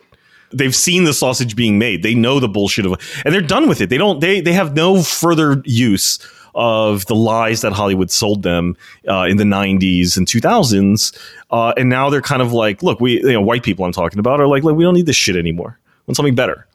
[0.53, 2.03] They've seen the sausage being made.
[2.03, 3.89] They know the bullshit of, and they're done with it.
[3.89, 4.19] They don't.
[4.19, 6.19] They they have no further use
[6.55, 8.75] of the lies that Hollywood sold them
[9.07, 11.17] uh, in the 90s and 2000s.
[11.49, 14.19] Uh, and now they're kind of like, look, we, you know, white people I'm talking
[14.19, 15.77] about are like, like we don't need this shit anymore.
[15.79, 16.67] We want something better.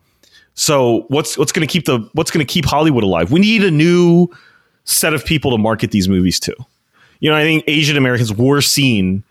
[0.55, 3.31] So what's what's going to keep the what's going to keep Hollywood alive?
[3.31, 4.29] We need a new
[4.85, 6.57] set of people to market these movies to.
[7.21, 9.23] You know, I think Asian Americans were seen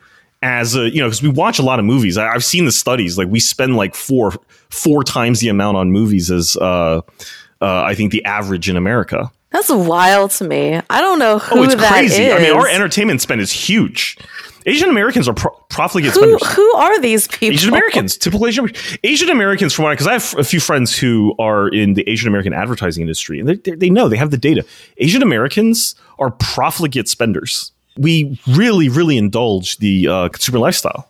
[0.43, 2.17] as a you know because we watch a lot of movies.
[2.17, 3.17] I, have seen the studies.
[3.17, 4.33] Like we spend like four
[4.69, 7.01] four times the amount on movies as uh,
[7.61, 9.31] uh, I think the average in America.
[9.55, 10.81] That's wild to me.
[10.89, 12.23] I don't know who oh, it's that crazy.
[12.23, 12.33] is.
[12.33, 14.17] I mean, our entertainment spend is huge.
[14.65, 16.55] Asian Americans are pro- profligate who, spenders.
[16.55, 17.53] who are these people?
[17.53, 18.69] Asian Americans, typical Asian
[19.05, 19.73] Asian Americans.
[19.73, 22.99] From what because I have a few friends who are in the Asian American advertising
[22.99, 24.65] industry, and they, they, they know they have the data.
[24.97, 27.71] Asian Americans are profligate spenders.
[27.95, 31.09] We really, really indulge the uh, consumer lifestyle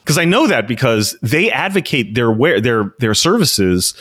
[0.00, 3.94] because I know that because they advocate their their their services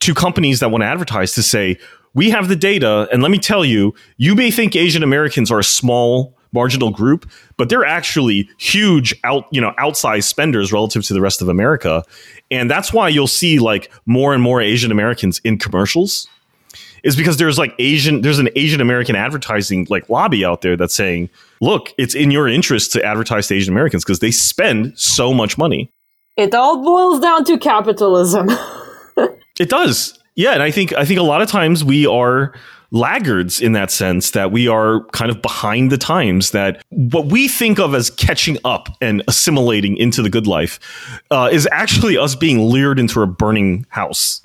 [0.00, 1.78] to companies that want to advertise to say
[2.14, 5.58] we have the data, and let me tell you, you may think Asian Americans are
[5.58, 11.14] a small marginal group, but they're actually huge out, you know, outsized spenders relative to
[11.14, 12.02] the rest of America.
[12.50, 16.28] And that's why you'll see like more and more Asian Americans in commercials
[17.02, 20.94] is because there's like Asian there's an Asian American advertising like lobby out there that's
[20.94, 21.30] saying,
[21.60, 25.56] look, it's in your interest to advertise to Asian Americans because they spend so much
[25.56, 25.90] money.
[26.36, 28.48] It all boils down to capitalism.
[29.58, 30.19] it does.
[30.40, 32.54] Yeah, and I think I think a lot of times we are
[32.90, 37.46] laggards in that sense that we are kind of behind the times that what we
[37.46, 42.34] think of as catching up and assimilating into the good life uh, is actually us
[42.34, 44.40] being lured into a burning house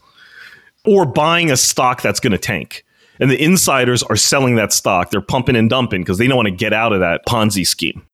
[0.85, 2.83] or buying a stock that's going to tank.
[3.21, 5.11] And the insiders are selling that stock.
[5.11, 8.05] They're pumping and dumping because they don't want to get out of that ponzi scheme.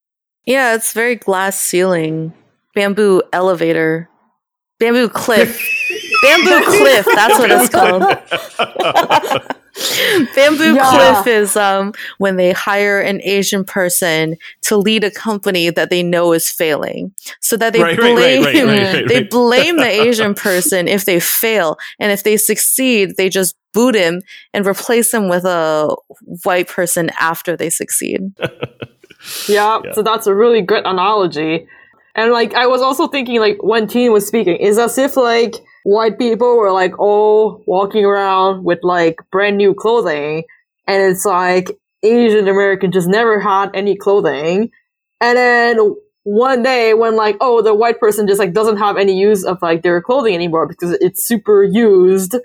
[0.45, 2.31] Yeah it's very glass ceiling
[2.75, 4.07] bamboo elevator
[4.77, 5.67] bamboo cliff
[6.21, 9.51] bamboo cliff that's what it's called
[10.35, 10.89] Bamboo yeah.
[10.89, 16.03] Cliff is um, when they hire an Asian person to lead a company that they
[16.03, 20.87] know is failing, so that they right, blame right, right, they blame the Asian person
[20.87, 24.21] if they fail, and if they succeed, they just boot him
[24.53, 25.95] and replace him with a
[26.43, 28.19] white person after they succeed.
[29.47, 31.65] yeah, yeah, so that's a really good analogy.
[32.13, 35.55] And like, I was also thinking, like, when Teen was speaking, is as if like
[35.83, 40.43] white people were like all walking around with like brand new clothing
[40.87, 41.71] and it's like
[42.03, 44.71] Asian American just never had any clothing.
[45.19, 49.17] And then one day when like, oh, the white person just like doesn't have any
[49.17, 52.35] use of like their clothing anymore because it's super used.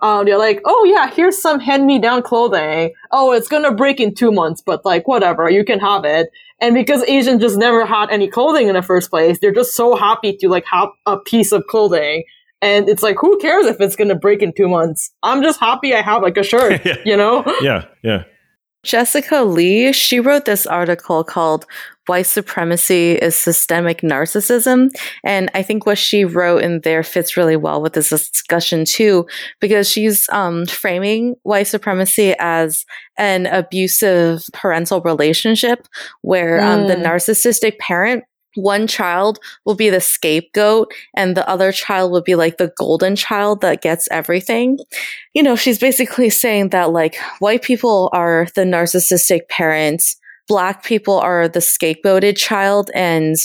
[0.00, 2.92] Um, they're like, oh yeah, here's some hand-me-down clothing.
[3.10, 6.30] Oh, it's gonna break in two months, but like whatever, you can have it.
[6.60, 9.96] And because Asian just never had any clothing in the first place, they're just so
[9.96, 12.24] happy to like have a piece of clothing
[12.60, 15.12] and it's like, who cares if it's going to break in two months?
[15.22, 16.96] I'm just happy I have like a shirt, yeah.
[17.04, 17.44] you know?
[17.60, 18.24] Yeah, yeah.
[18.84, 21.66] Jessica Lee, she wrote this article called
[22.06, 24.88] White Supremacy is Systemic Narcissism.
[25.24, 29.26] And I think what she wrote in there fits really well with this discussion too,
[29.60, 32.86] because she's um, framing white supremacy as
[33.18, 35.86] an abusive parental relationship
[36.22, 36.64] where mm.
[36.64, 37.04] um, the mm.
[37.04, 42.58] narcissistic parent one child will be the scapegoat and the other child will be like
[42.58, 44.78] the golden child that gets everything.
[45.34, 50.16] You know, she's basically saying that like white people are the narcissistic parents,
[50.48, 53.36] black people are the scapegoated child, and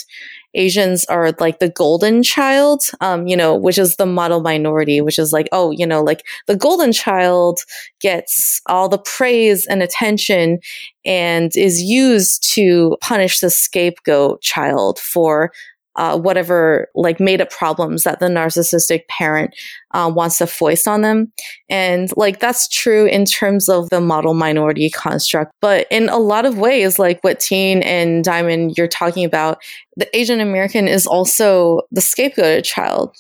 [0.56, 5.18] Asians are like the golden child, um, you know, which is the model minority, which
[5.20, 7.60] is like, oh, you know, like the golden child
[8.00, 10.60] gets all the praise and attention
[11.06, 15.52] and is used to punish the scapegoat child for
[15.96, 19.56] uh, whatever like made up problems that the narcissistic parent
[19.92, 21.32] uh, wants to foist on them.
[21.70, 25.54] And like that's true in terms of the model minority construct.
[25.62, 29.60] But in a lot of ways, like what Teen and Diamond you're talking about,
[29.96, 33.16] the Asian American is also the scapegoated child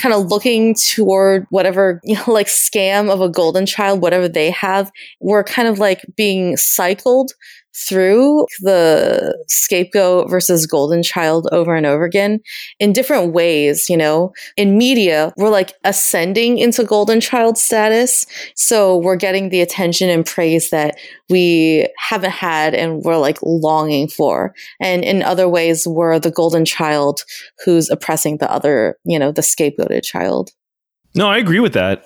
[0.00, 4.50] kind of looking toward whatever you know like scam of a golden child whatever they
[4.50, 7.32] have we're kind of like being cycled
[7.74, 12.40] through the scapegoat versus golden child over and over again
[12.78, 14.32] in different ways, you know.
[14.56, 18.26] In media, we're like ascending into golden child status.
[18.54, 20.96] So we're getting the attention and praise that
[21.30, 24.54] we haven't had and we're like longing for.
[24.80, 27.22] And in other ways, we're the golden child
[27.64, 30.50] who's oppressing the other, you know, the scapegoated child.
[31.14, 32.04] No, I agree with that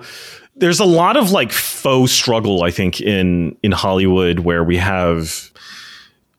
[0.57, 5.51] there's a lot of like faux struggle i think in in hollywood where we have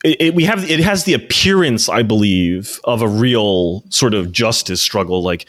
[0.04, 4.32] it, it, we have it has the appearance, I believe, of a real sort of
[4.32, 5.24] justice struggle.
[5.24, 5.46] Like,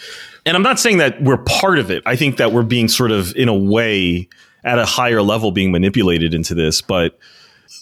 [0.46, 2.02] and I'm not saying that we're part of it.
[2.06, 4.28] I think that we're being sort of, in a way,
[4.64, 6.80] at a higher level, being manipulated into this.
[6.80, 7.18] But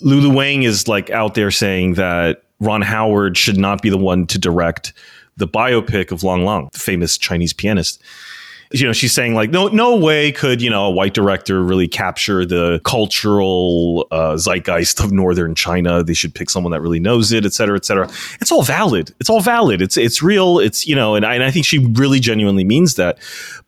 [0.01, 4.27] Lulu Wang is like out there saying that Ron Howard should not be the one
[4.27, 4.93] to direct
[5.37, 8.03] the biopic of Lang Lang, the famous Chinese pianist.
[8.73, 11.87] You know, she's saying like, no, no way could you know a white director really
[11.87, 16.03] capture the cultural uh, zeitgeist of northern China.
[16.03, 18.11] They should pick someone that really knows it, et cetera, et cetera.
[18.41, 19.15] It's all valid.
[19.21, 19.81] It's all valid.
[19.81, 20.59] It's it's real.
[20.59, 23.19] It's you know, and I, and I think she really genuinely means that.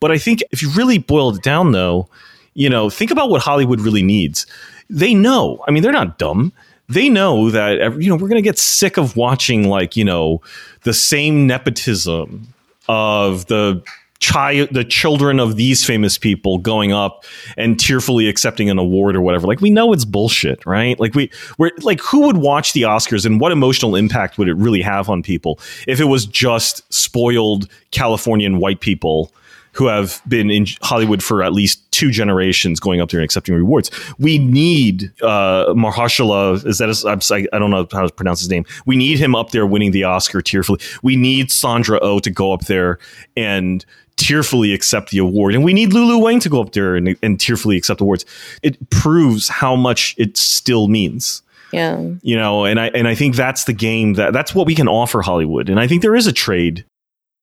[0.01, 2.09] But I think if you really boil it down, though,
[2.55, 4.47] you know, think about what Hollywood really needs.
[4.91, 5.63] They know.
[5.69, 6.53] I mean, they're not dumb
[6.89, 10.41] they know that you know we're going to get sick of watching like you know
[10.83, 12.55] the same nepotism
[12.89, 13.83] of the
[14.21, 17.25] child the children of these famous people going up
[17.57, 19.47] and tearfully accepting an award or whatever.
[19.47, 20.99] Like we know it's bullshit right?
[20.99, 24.55] Like we we're like who would watch the oscars and what emotional impact would it
[24.55, 29.33] really have on people if it was just spoiled californian white people
[29.79, 33.55] who have been in Hollywood for at least two generations going up there and accepting
[33.55, 33.93] rewards.
[34.19, 36.67] We need uh, Mahershala.
[36.67, 38.65] Is that a, I don't know how to pronounce his name.
[38.87, 40.81] We need him up there winning the Oscar tearfully.
[41.05, 42.99] We need Sandra O oh to go up there
[43.37, 45.55] and tearfully accept the award.
[45.55, 48.25] And we need Lulu Wang to go up there and, and tearfully accept awards.
[48.65, 51.41] It proves how much it still means.
[51.73, 52.03] Yeah.
[52.23, 54.89] You know, and I and I think that's the game that that's what we can
[54.89, 55.69] offer Hollywood.
[55.69, 56.85] And I think there is a trade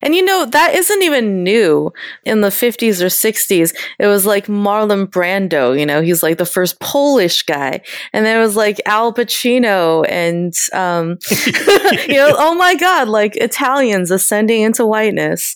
[0.06, 1.91] and you know, that isn't even new
[2.26, 3.76] in the 50s or 60s.
[3.97, 7.82] It was like Marlon Brando, you know, he's like the first Polish guy.
[8.14, 11.18] And there was like Al Pacino and, um,
[12.08, 15.56] you know, oh my God, like Italians ascending into whiteness.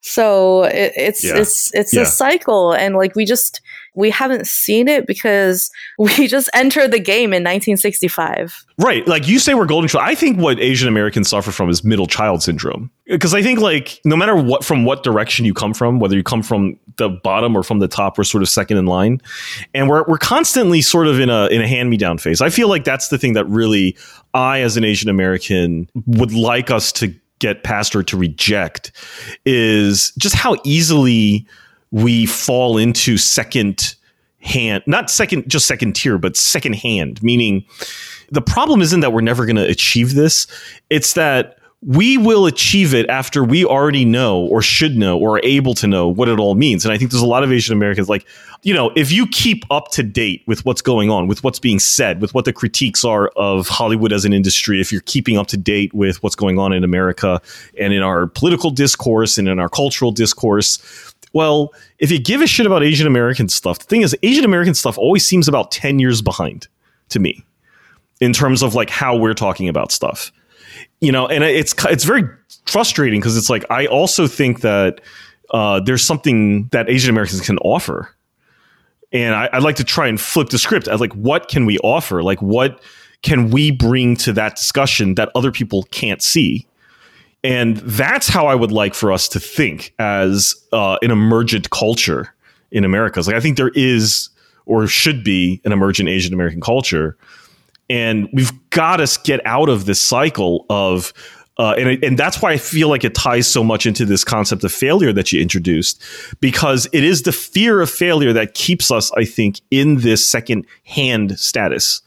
[0.00, 1.36] So it, it's, yeah.
[1.36, 2.02] it's, it's yeah.
[2.02, 2.72] a cycle.
[2.72, 3.60] And like we just,
[3.94, 8.64] we haven't seen it because we just entered the game in 1965.
[8.78, 9.06] Right.
[9.06, 10.08] Like you say, we're golden child.
[10.08, 12.90] I think what Asian Americans suffer from is middle child syndrome.
[13.06, 16.22] Because I think, like, no matter what, from what direction you come from, whether you
[16.22, 19.20] come from the bottom or from the top, we're sort of second in line.
[19.74, 22.40] And we're, we're constantly sort of in a, in a hand me down phase.
[22.40, 23.96] I feel like that's the thing that really
[24.32, 28.92] I, as an Asian American, would like us to get past or to reject
[29.44, 31.46] is just how easily
[31.94, 33.94] we fall into second
[34.40, 37.64] hand, not second, just second tier, but second hand, meaning
[38.32, 40.48] the problem isn't that we're never going to achieve this.
[40.90, 45.40] It's that we will achieve it after we already know or should know or are
[45.44, 46.84] able to know what it all means.
[46.84, 48.26] And I think there's a lot of Asian Americans like,
[48.62, 51.78] you know, if you keep up to date with what's going on, with what's being
[51.78, 55.46] said, with what the critiques are of Hollywood as an industry, if you're keeping up
[55.48, 57.42] to date with what's going on in America
[57.78, 62.46] and in our political discourse and in our cultural discourse, well, if you give a
[62.46, 65.98] shit about Asian American stuff, the thing is, Asian American stuff always seems about 10
[65.98, 66.68] years behind
[67.10, 67.44] to me
[68.20, 70.32] in terms of like how we're talking about stuff.
[71.00, 72.24] You know, and it's it's very
[72.66, 75.00] frustrating because it's like I also think that
[75.50, 78.14] uh, there's something that Asian Americans can offer,
[79.12, 80.88] and I, I'd like to try and flip the script.
[80.88, 82.22] I like, what can we offer?
[82.22, 82.80] Like, what
[83.22, 86.66] can we bring to that discussion that other people can't see?
[87.44, 92.34] And that's how I would like for us to think as uh, an emergent culture
[92.72, 93.20] in America.
[93.20, 94.30] Like I think there is
[94.66, 97.16] or should be an emergent Asian American culture,
[97.90, 101.12] and we've got to get out of this cycle of.
[101.56, 104.64] Uh, and, and that's why I feel like it ties so much into this concept
[104.64, 106.02] of failure that you introduced,
[106.40, 110.66] because it is the fear of failure that keeps us, I think, in this second
[110.82, 112.02] hand status,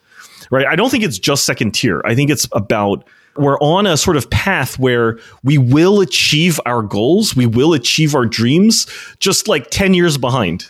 [0.52, 0.66] right?
[0.66, 2.02] I don't think it's just second tier.
[2.04, 3.08] I think it's about
[3.38, 8.16] we're on a sort of path where we will achieve our goals, we will achieve
[8.16, 8.88] our dreams,
[9.20, 10.68] just like 10 years behind.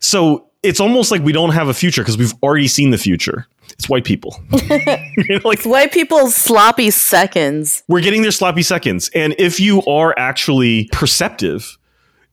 [0.00, 3.46] So it's almost like we don't have a future because we've already seen the future.
[3.72, 4.38] It's white people.
[4.52, 4.68] you
[5.28, 7.82] know, like white people's sloppy seconds.
[7.88, 9.10] We're getting their sloppy seconds.
[9.14, 11.78] And if you are actually perceptive,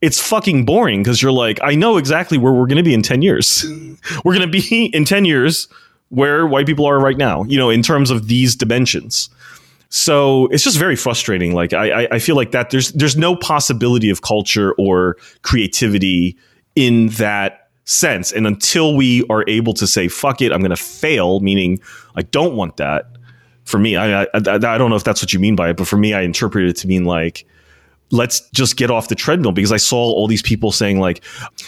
[0.02, 3.02] it's fucking boring because you're like, I know exactly where we're going to be in
[3.02, 3.66] 10 years.
[4.26, 5.68] we're going to be in 10 years
[6.10, 9.30] where white people are right now, you know, in terms of these dimensions.
[9.90, 11.54] So it's just very frustrating.
[11.54, 16.38] Like I, I feel like that there's there's no possibility of culture or creativity
[16.76, 18.34] in that sense.
[18.34, 21.80] And until we are able to say "fuck it," I'm going to fail, meaning
[22.16, 23.06] I don't want that.
[23.64, 25.88] For me, I, I I don't know if that's what you mean by it, but
[25.88, 27.46] for me, I interpret it to mean like
[28.12, 31.24] let's just get off the treadmill because I saw all these people saying like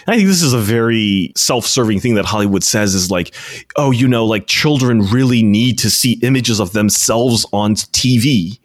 [0.08, 3.34] I think this is a very self-serving thing that Hollywood says is like
[3.76, 8.60] oh you know like children really need to see images of themselves on TV.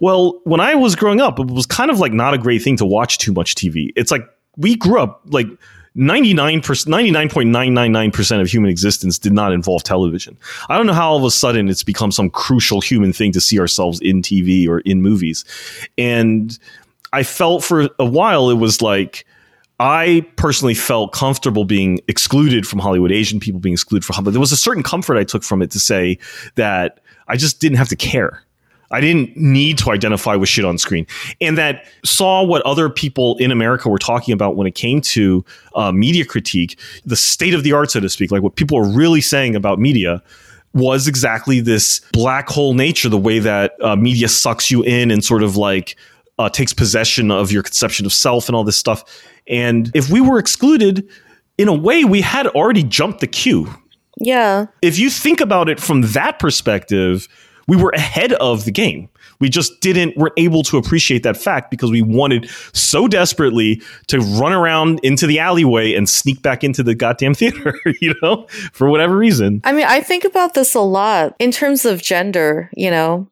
[0.00, 2.76] Well, when I was growing up, it was kind of like not a great thing
[2.76, 3.90] to watch too much TV.
[3.96, 4.22] It's like
[4.56, 5.46] we grew up like
[5.94, 10.36] 99 99.999% of human existence did not involve television.
[10.68, 13.40] I don't know how all of a sudden it's become some crucial human thing to
[13.40, 15.44] see ourselves in TV or in movies.
[15.96, 16.56] And
[17.12, 19.24] I felt for a while it was like
[19.80, 24.34] I personally felt comfortable being excluded from Hollywood, Asian people being excluded from Hollywood.
[24.34, 26.18] There was a certain comfort I took from it to say
[26.56, 28.42] that I just didn't have to care.
[28.90, 31.06] I didn't need to identify with shit on screen,
[31.42, 35.44] and that saw what other people in America were talking about when it came to
[35.74, 38.88] uh, media critique, the state of the art, so to speak, like what people are
[38.88, 40.22] really saying about media
[40.72, 45.22] was exactly this black hole nature, the way that uh, media sucks you in and
[45.22, 45.94] sort of like
[46.38, 49.04] uh, takes possession of your conception of self and all this stuff.
[49.46, 51.08] And if we were excluded,
[51.56, 53.68] in a way, we had already jumped the queue.
[54.16, 54.66] Yeah.
[54.82, 57.28] If you think about it from that perspective,
[57.66, 59.08] we were ahead of the game.
[59.40, 64.18] We just didn't weren't able to appreciate that fact because we wanted so desperately to
[64.18, 68.88] run around into the alleyway and sneak back into the goddamn theater, you know, for
[68.88, 69.60] whatever reason.
[69.62, 73.28] I mean, I think about this a lot in terms of gender, you know.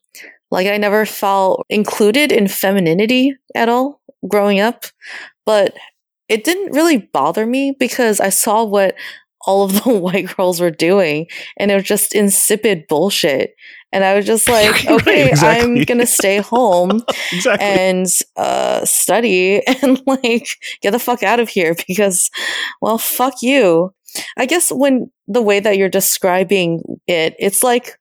[0.50, 4.84] Like I never felt included in femininity at all growing up,
[5.44, 5.76] but
[6.28, 8.94] it didn't really bother me because I saw what
[9.46, 13.54] all of the white girls were doing and it was just insipid bullshit.
[13.92, 15.64] And I was just like, Right, okay, exactly.
[15.64, 17.02] I'm going to stay home
[17.32, 17.66] exactly.
[17.66, 18.06] and
[18.36, 20.48] uh, study and like
[20.82, 22.30] get the fuck out of here because,
[22.80, 23.92] well, fuck you.
[24.36, 27.98] I guess when the way that you're describing it, it's like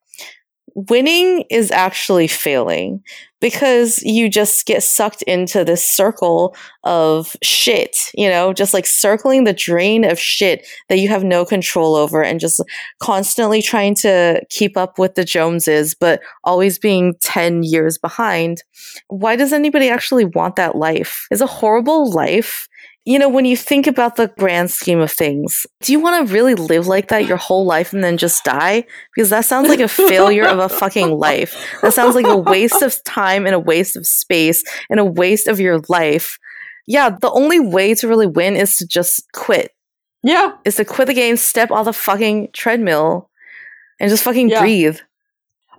[0.75, 3.01] winning is actually failing
[3.39, 9.45] because you just get sucked into this circle of shit, you know, just like circling
[9.45, 12.61] the drain of shit that you have no control over and just
[12.99, 18.63] constantly trying to keep up with the Joneses, but always being 10 years behind.
[19.07, 21.25] Why does anybody actually want that life?
[21.31, 22.67] Is a horrible life.
[23.07, 26.33] You know, when you think about the grand scheme of things, do you want to
[26.33, 28.85] really live like that your whole life and then just die?
[29.15, 31.55] Because that sounds like a failure of a fucking life.
[31.83, 35.47] That sounds like a waste of time and a waste of space and a waste
[35.47, 36.39] of your life.
[36.87, 39.71] Yeah, the only way to really win is to just quit.
[40.23, 40.53] Yeah.
[40.65, 43.29] Is to quit the game, step on the fucking treadmill,
[43.99, 44.61] and just fucking Yeah.
[44.61, 44.97] breathe.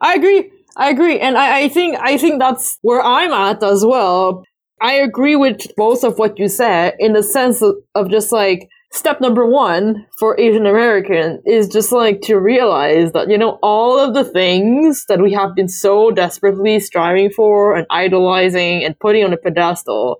[0.01, 0.53] I agree.
[0.77, 4.45] I agree, and I, I think I think that's where I'm at as well.
[4.81, 8.69] I agree with most of what you said in the sense of, of just like
[8.93, 13.99] step number one for Asian American is just like to realize that you know all
[13.99, 19.25] of the things that we have been so desperately striving for and idolizing and putting
[19.25, 20.19] on a pedestal,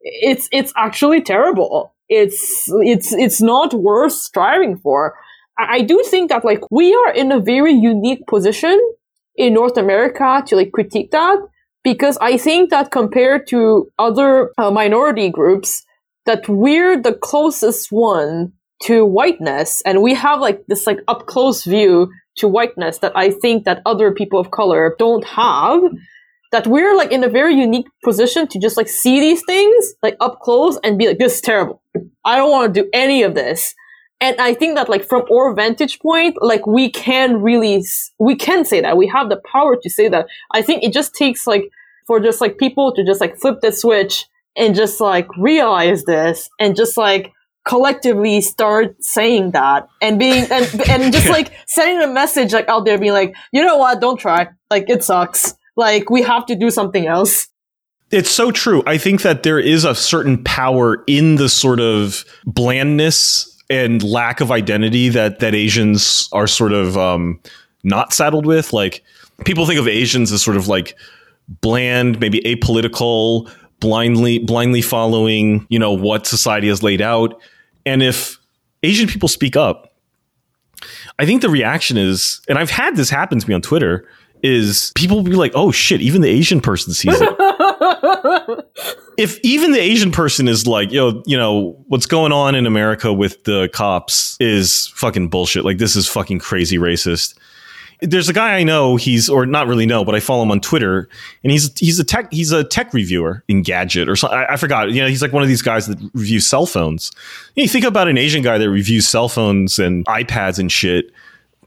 [0.00, 1.94] it's it's actually terrible.
[2.10, 5.16] It's it's it's not worth striving for.
[5.58, 8.78] I, I do think that like we are in a very unique position
[9.36, 11.38] in North America to like critique that
[11.92, 15.86] because I think that compared to other uh, minority groups,
[16.26, 18.52] that we're the closest one
[18.82, 23.30] to whiteness, and we have like this like up close view to whiteness that I
[23.30, 25.80] think that other people of color don't have.
[26.52, 30.16] That we're like in a very unique position to just like see these things like
[30.20, 31.82] up close and be like, this is terrible.
[32.24, 33.74] I don't want to do any of this.
[34.20, 37.84] And I think that like from our vantage point, like we can really,
[38.18, 40.26] we can say that we have the power to say that.
[40.50, 41.70] I think it just takes like
[42.08, 44.26] for just like people to just like flip the switch
[44.56, 47.32] and just like realize this and just like
[47.64, 52.86] collectively start saying that and being and, and just like sending a message like out
[52.86, 54.48] there being like, you know what, don't try.
[54.70, 55.54] Like it sucks.
[55.76, 57.46] Like we have to do something else.
[58.10, 58.82] It's so true.
[58.86, 64.40] I think that there is a certain power in the sort of blandness and lack
[64.40, 67.38] of identity that that Asians are sort of um,
[67.84, 68.72] not saddled with.
[68.72, 69.04] Like
[69.44, 70.96] people think of Asians as sort of like
[71.48, 73.50] bland, maybe apolitical,
[73.80, 77.40] blindly blindly following, you know, what society has laid out.
[77.86, 78.38] And if
[78.82, 79.94] Asian people speak up,
[81.18, 84.08] I think the reaction is, and I've had this happen to me on Twitter,
[84.42, 87.28] is people will be like, "Oh shit!" Even the Asian person sees it
[89.18, 93.12] if even the Asian person is like, yo, you know, what's going on in America
[93.12, 95.64] with the cops is fucking bullshit.
[95.64, 97.36] Like, this is fucking crazy racist.
[98.00, 98.96] There's a guy I know.
[98.96, 101.08] He's or not really know, but I follow him on Twitter,
[101.42, 104.38] and he's he's a tech he's a tech reviewer Engadget or something.
[104.38, 104.90] I, I forgot.
[104.90, 107.10] You know, he's like one of these guys that reviews cell phones.
[107.54, 110.70] You, know, you think about an Asian guy that reviews cell phones and iPads and
[110.70, 111.12] shit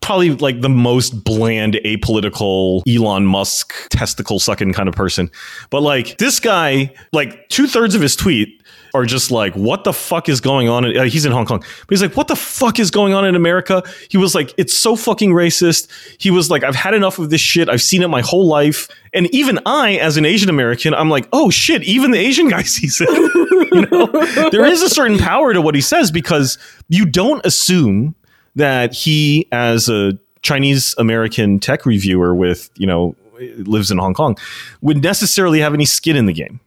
[0.01, 5.31] probably like the most bland, apolitical Elon Musk testicle sucking kind of person.
[5.69, 8.61] But like this guy, like two thirds of his tweet
[8.93, 10.85] are just like, what the fuck is going on?
[10.85, 13.25] In, uh, he's in Hong Kong, but he's like, what the fuck is going on
[13.25, 13.83] in America?
[14.09, 15.87] He was like, it's so fucking racist.
[16.19, 17.69] He was like, I've had enough of this shit.
[17.69, 18.87] I've seen it my whole life.
[19.13, 22.63] And even I, as an Asian American, I'm like, oh shit, even the Asian guy
[22.63, 23.09] sees it.
[23.71, 26.57] you know, there is a certain power to what he says because
[26.89, 28.15] you don't assume
[28.55, 33.15] that he, as a Chinese American tech reviewer with, you know,
[33.57, 34.37] lives in Hong Kong,
[34.81, 36.59] would necessarily have any skin in the game.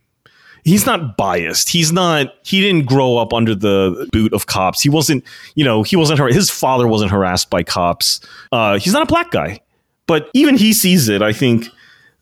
[0.64, 1.68] He's not biased.
[1.68, 2.34] He's not.
[2.42, 4.80] He didn't grow up under the boot of cops.
[4.80, 5.24] He wasn't.
[5.54, 6.20] You know, he wasn't.
[6.32, 8.20] His father wasn't harassed by cops.
[8.50, 9.60] Uh, he's not a black guy,
[10.06, 11.22] but even he sees it.
[11.22, 11.68] I think.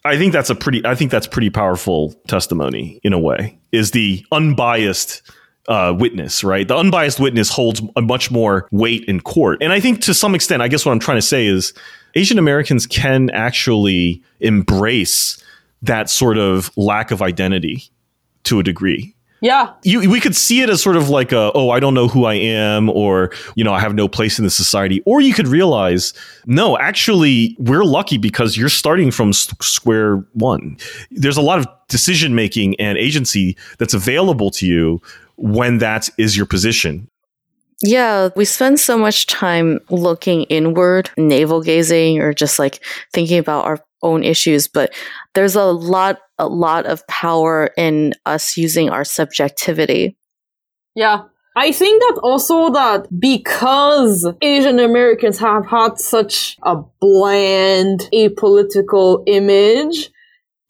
[0.04, 0.84] I think that's a pretty.
[0.84, 3.58] I think that's pretty powerful testimony in a way.
[3.70, 5.22] Is the unbiased
[5.68, 6.66] uh, witness, right?
[6.66, 9.62] The unbiased witness holds a much more weight in court.
[9.62, 11.72] And I think to some extent, I guess what I'm trying to say is
[12.16, 15.42] Asian Americans can actually embrace
[15.82, 17.90] that sort of lack of identity
[18.44, 19.14] to a degree.
[19.40, 19.72] Yeah.
[19.82, 22.26] You, we could see it as sort of like a, oh, I don't know who
[22.26, 25.02] I am, or, you know, I have no place in the society.
[25.04, 26.14] Or you could realize,
[26.46, 30.76] no, actually, we're lucky because you're starting from s- square one.
[31.10, 35.02] There's a lot of decision making and agency that's available to you
[35.36, 37.08] when that is your position.
[37.82, 42.78] Yeah, we spend so much time looking inward, navel gazing, or just like
[43.12, 44.92] thinking about our own issues, but
[45.34, 50.16] there's a lot, a lot of power in us using our subjectivity.
[50.94, 51.22] Yeah.
[51.54, 60.10] I think that also that because Asian Americans have had such a bland, apolitical image,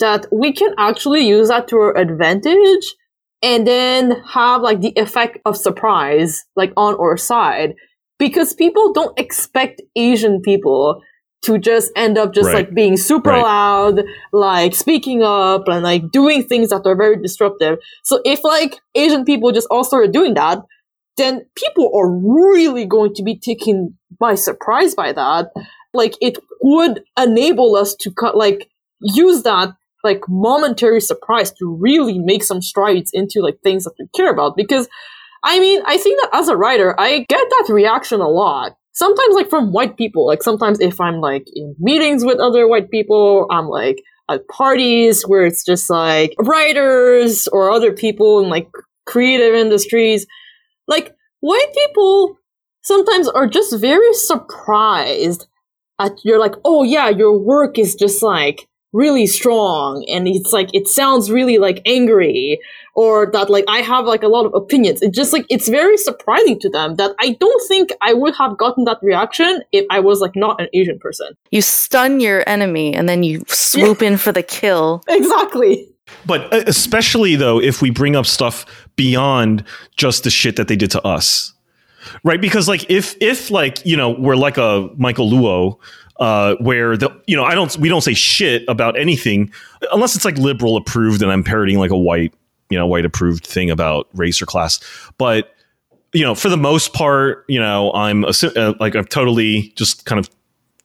[0.01, 2.95] that we can actually use that to our advantage
[3.41, 7.75] and then have like the effect of surprise, like on our side.
[8.19, 11.01] Because people don't expect Asian people
[11.43, 12.67] to just end up just Right.
[12.67, 13.43] like being super Right.
[13.43, 17.79] loud, like speaking up and like doing things that are very disruptive.
[18.05, 20.63] So if like Asian people just all started doing that,
[21.17, 25.51] then people are really going to be taken by surprise by that.
[25.93, 28.71] Like it would enable us to cut, like
[29.01, 29.75] use that
[30.05, 34.57] like momentary surprise to really make some strides into like things that we care about.
[34.57, 34.89] Because
[35.45, 38.77] I mean, I think that as a writer, I get that reaction a lot.
[38.93, 42.91] Sometimes like from white people, like sometimes if I'm like in meetings with other white
[42.91, 48.69] people, I'm like at parties where it's just like writers or other people in like
[49.07, 50.27] creative industries.
[50.87, 52.39] Like white people
[52.83, 55.47] sometimes are just very surprised
[55.99, 60.69] at you're like oh yeah your work is just like really strong and it's like
[60.75, 62.61] it sounds really like angry
[62.95, 65.01] or that like i have like a lot of opinions.
[65.01, 68.59] It just like it's very surprising to them that i don't think i would have
[68.59, 71.29] gotten that reaction if i was like not an asian person.
[71.51, 75.03] You stun your enemy and then you swoop in for the kill.
[75.09, 75.89] exactly.
[76.27, 78.67] But uh, especially though, if we bring up stuff
[78.97, 79.65] beyond
[79.97, 81.53] just the shit that they did to us,
[82.25, 82.41] right?
[82.41, 85.79] Because like if if like you know we're like a Michael Luo,
[86.23, 89.53] uh, where the you know I don't we don't say shit about anything
[89.91, 92.33] unless it's like liberal approved and I'm parodying like a white
[92.71, 94.79] you know white approved thing about race or class,
[95.19, 95.53] but
[96.13, 100.21] you know for the most part you know I'm uh, like I'm totally just kind
[100.21, 100.31] of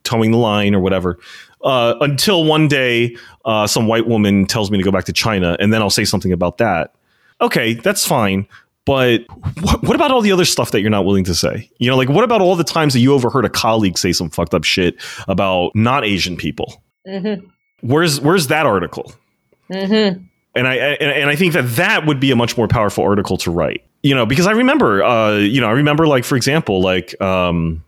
[0.04, 1.20] toeing the line or whatever.
[1.64, 3.16] Uh, until one day,
[3.46, 6.06] uh, some white woman tells me to go back to China, and then I'll say
[6.06, 6.96] something about that.
[7.42, 8.48] Okay, that's fine.
[8.88, 9.26] But
[9.62, 11.70] what, what about all the other stuff that you're not willing to say?
[11.78, 14.30] You know, like what about all the times that you overheard a colleague say some
[14.30, 14.96] fucked up shit
[15.28, 16.82] about not Asian people?
[17.06, 17.46] mm-hmm.
[17.82, 19.14] Where's where's that article?
[19.72, 20.24] Mm-hmm.
[20.56, 23.38] and I and, and I think that that would be a much more powerful article
[23.40, 23.84] to write.
[24.04, 27.84] You know, because I remember, uh, you know, I remember, like for example, like um,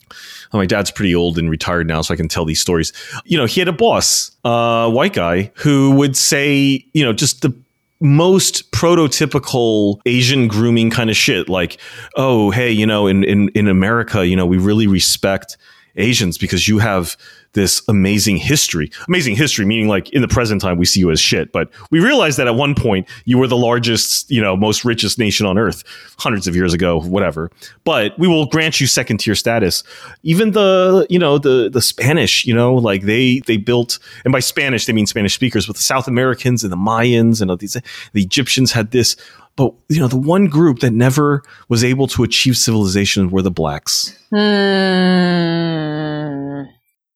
[0.51, 2.91] oh, my dad's pretty old and retired now, so I can tell these stories.
[3.23, 7.41] You know, he had a boss, uh, white guy, who would say, you know, just
[7.41, 7.57] the
[8.01, 11.77] most prototypical Asian grooming kind of shit, like,
[12.15, 15.57] oh, hey, you know, in in in America, you know, we really respect
[15.95, 17.17] Asians because you have
[17.53, 18.91] this amazing history.
[19.07, 21.51] Amazing history, meaning like in the present time we see you as shit.
[21.51, 25.17] But we realized that at one point you were the largest, you know, most richest
[25.17, 25.83] nation on earth
[26.17, 27.51] hundreds of years ago, whatever.
[27.83, 29.83] But we will grant you second tier status.
[30.23, 34.39] Even the, you know, the the Spanish, you know, like they they built and by
[34.39, 37.73] Spanish they mean Spanish speakers, but the South Americans and the Mayans and all these
[38.13, 39.15] the Egyptians had this.
[39.55, 43.51] But you know, the one group that never was able to achieve civilization were the
[43.51, 44.17] blacks.
[44.29, 45.79] Hmm.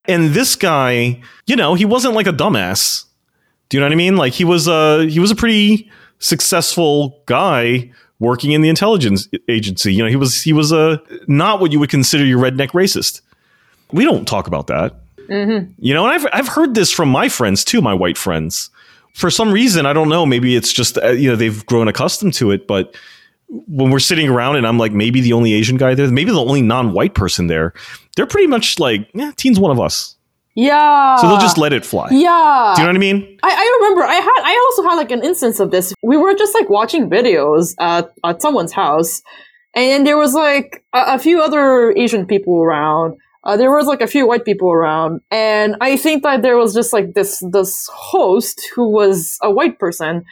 [0.06, 3.06] And this guy, you know, he wasn't like a dumbass.
[3.70, 4.18] Do you know what I mean?
[4.18, 5.90] Like he was a he was a pretty
[6.20, 9.94] successful guy working in the intelligence agency.
[9.94, 13.22] You know, he was he was a not what you would consider your redneck racist.
[13.92, 14.96] We don't talk about that.
[15.80, 18.70] You know, and I've I've heard this from my friends too, my white friends.
[19.14, 20.26] For some reason, I don't know.
[20.26, 22.96] Maybe it's just uh, you know they've grown accustomed to it, but
[23.68, 26.44] when we're sitting around and I'm like maybe the only Asian guy there, maybe the
[26.44, 27.74] only non-white person there,
[28.16, 30.16] they're pretty much like, yeah, teen's one of us.
[30.56, 31.18] Yeah.
[31.18, 32.10] So they'll just let it fly.
[32.12, 32.74] Yeah.
[32.76, 33.40] Do you know what I mean?
[33.42, 35.94] I, I remember I had I also had like an instance of this.
[36.04, 39.22] We were just like watching videos at, at someone's house,
[39.76, 43.18] and there was like a, a few other Asian people around.
[43.44, 46.74] Uh, there was like a few white people around, and I think that there was
[46.74, 50.24] just like this this host who was a white person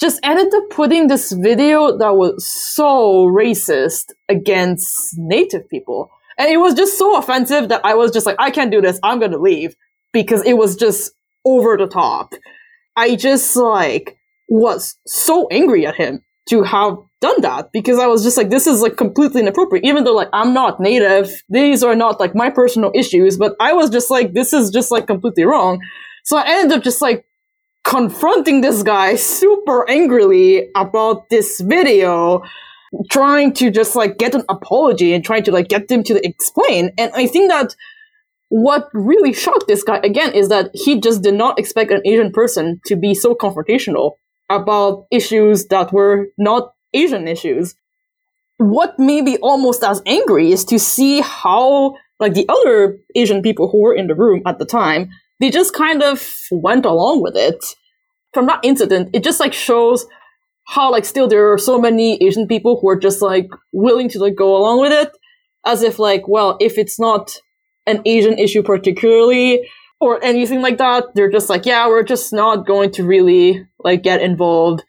[0.00, 6.10] just ended up putting this video that was so racist against native people.
[6.38, 8.98] And it was just so offensive that I was just like, I can't do this.
[9.02, 9.76] I'm going to leave
[10.12, 11.12] because it was just
[11.44, 12.34] over the top.
[12.96, 18.22] I just like was so angry at him to have done that because I was
[18.22, 19.84] just like, this is like completely inappropriate.
[19.84, 23.72] Even though like I'm not native, these are not like my personal issues, but I
[23.72, 25.80] was just like, this is just like completely wrong.
[26.24, 27.24] So I ended up just like
[27.84, 32.42] confronting this guy super angrily about this video,
[33.10, 36.92] trying to just like get an apology and trying to like get him to explain.
[36.98, 37.74] And I think that
[38.48, 42.30] what really shocked this guy again is that he just did not expect an Asian
[42.32, 44.12] person to be so confrontational
[44.50, 47.74] about issues that were not Asian issues.
[48.58, 53.70] What made me almost as angry is to see how, like, the other Asian people
[53.70, 55.10] who were in the room at the time,
[55.42, 57.62] they just kind of went along with it.
[58.32, 60.06] From that incident, it just like shows
[60.68, 64.20] how like still there are so many Asian people who are just like willing to
[64.20, 65.10] like go along with it,
[65.66, 67.36] as if like, well, if it's not
[67.86, 69.68] an Asian issue particularly,
[70.00, 74.02] or anything like that, they're just like, yeah, we're just not going to really like
[74.02, 74.82] get involved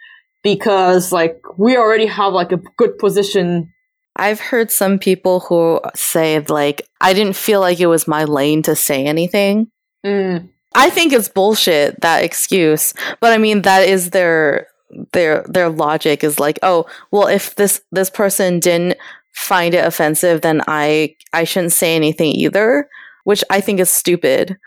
[0.43, 3.73] because like we already have like a good position.
[4.15, 8.61] I've heard some people who say like I didn't feel like it was my lane
[8.63, 9.67] to say anything.
[10.05, 10.49] Mm.
[10.75, 14.67] I think it's bullshit that excuse, but I mean that is their
[15.13, 18.97] their their logic is like, oh, well if this this person didn't
[19.33, 22.87] find it offensive, then I I shouldn't say anything either,
[23.23, 24.57] which I think is stupid.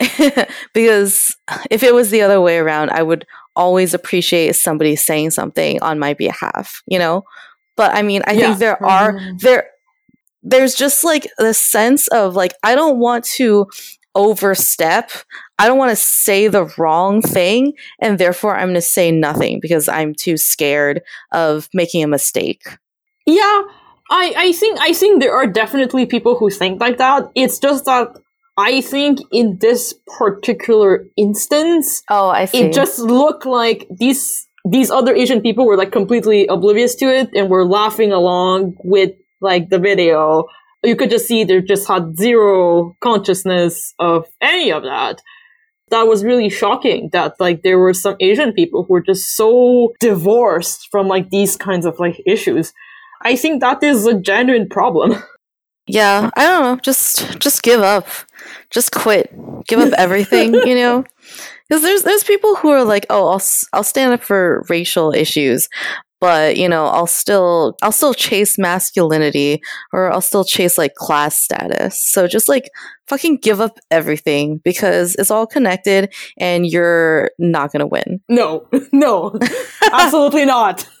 [0.74, 1.36] because
[1.70, 3.26] if it was the other way around, I would
[3.56, 7.24] always appreciate somebody saying something on my behalf, you know?
[7.76, 8.40] But I mean, I Yeah.
[8.48, 9.40] think there are Mhm.
[9.40, 9.70] there
[10.42, 13.66] there's just like the sense of like I don't want to
[14.14, 15.10] overstep.
[15.58, 19.58] I don't want to say the wrong thing and therefore I'm going to say nothing
[19.60, 21.02] because I'm too scared
[21.32, 22.62] of making a mistake.
[23.26, 23.62] Yeah,
[24.10, 27.24] I, I think I think there are definitely people who think like that.
[27.34, 28.08] It's just that
[28.56, 32.58] I think in this particular instance, Oh, I see.
[32.62, 37.30] it just looked like these these other Asian people were like completely oblivious to it
[37.34, 40.46] and were laughing along with like the video.
[40.84, 45.20] You could just see they just had zero consciousness of any of that.
[45.90, 49.94] That was really shocking that like there were some Asian people who were just so
[50.00, 52.72] divorced from like these kinds of like issues.
[53.22, 55.14] I think that is a genuine problem.
[55.90, 56.76] Yeah, I don't know.
[56.82, 58.06] Just just give up.
[58.70, 59.32] Just quit.
[59.66, 61.04] Give up everything, you know?
[61.72, 63.42] Cuz there's there's people who are like, "Oh, I'll
[63.72, 65.68] I'll stand up for racial issues."
[66.20, 69.60] But, you know, I'll still I'll still chase masculinity
[69.92, 72.02] or I'll still chase like class status.
[72.02, 72.70] So just like
[73.06, 78.20] fucking give up everything because it's all connected and you're not to win.
[78.28, 79.38] No, no,
[79.92, 80.88] absolutely not.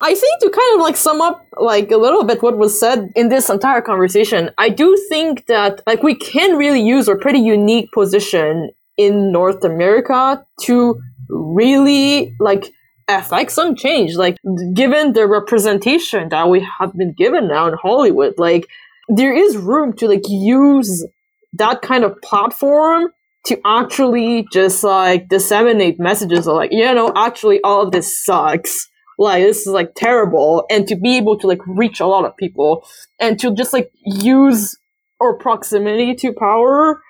[0.00, 3.10] I think to kind of like sum up like a little bit what was said
[3.16, 7.38] in this entire conversation, I do think that like we can really use our pretty
[7.38, 12.70] unique position in North America to really like
[13.08, 14.14] affect some change.
[14.16, 14.36] Like
[14.74, 18.68] given the representation that we have been given now in Hollywood, like
[19.08, 21.06] there is room to like use
[21.54, 23.12] that kind of platform
[23.46, 28.88] to actually just like disseminate messages of like, you know, actually all of this sucks.
[29.18, 30.66] Like this is like terrible.
[30.68, 32.86] And to be able to like reach a lot of people
[33.20, 34.76] and to just like use
[35.22, 37.00] our proximity to power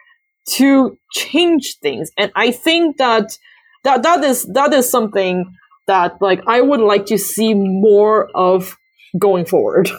[0.50, 2.10] to change things.
[2.16, 3.38] And I think that
[3.82, 5.56] that that is that is something
[5.86, 8.76] that like I would like to see more of
[9.18, 9.90] going forward.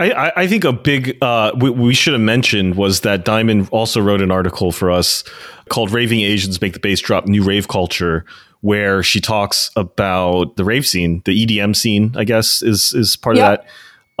[0.00, 4.00] I, I, think a big uh, we, we should have mentioned was that Diamond also
[4.00, 5.24] wrote an article for us
[5.70, 8.24] called "Raving Asians Make the Bass Drop: New Rave Culture,"
[8.60, 13.38] where she talks about the rave scene, the EDM scene, I guess is is part
[13.38, 13.66] of that,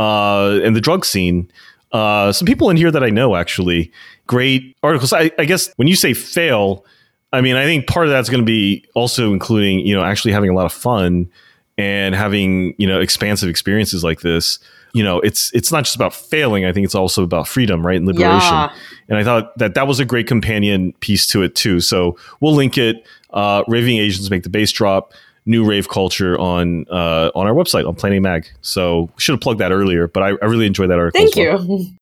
[0.02, 1.50] uh, and the drug scene.
[1.92, 3.92] Uh, some people in here that I know actually
[4.26, 5.12] great articles.
[5.12, 6.84] I, I guess when you say fail,
[7.32, 10.32] I mean I think part of that's going to be also including you know actually
[10.32, 11.30] having a lot of fun
[11.76, 14.58] and having you know expansive experiences like this
[14.94, 17.98] you know it's it's not just about failing i think it's also about freedom right
[17.98, 18.72] and liberation Yeah.
[19.08, 22.54] and i thought that that was a great companion piece to it too so we'll
[22.54, 25.12] link it uh raving asians make the bass drop
[25.44, 29.40] new rave culture on uh on our website on Plan A Mag so should have
[29.42, 31.78] plugged that earlier but i, I really enjoyed that article Thank as well.
[31.80, 31.86] you.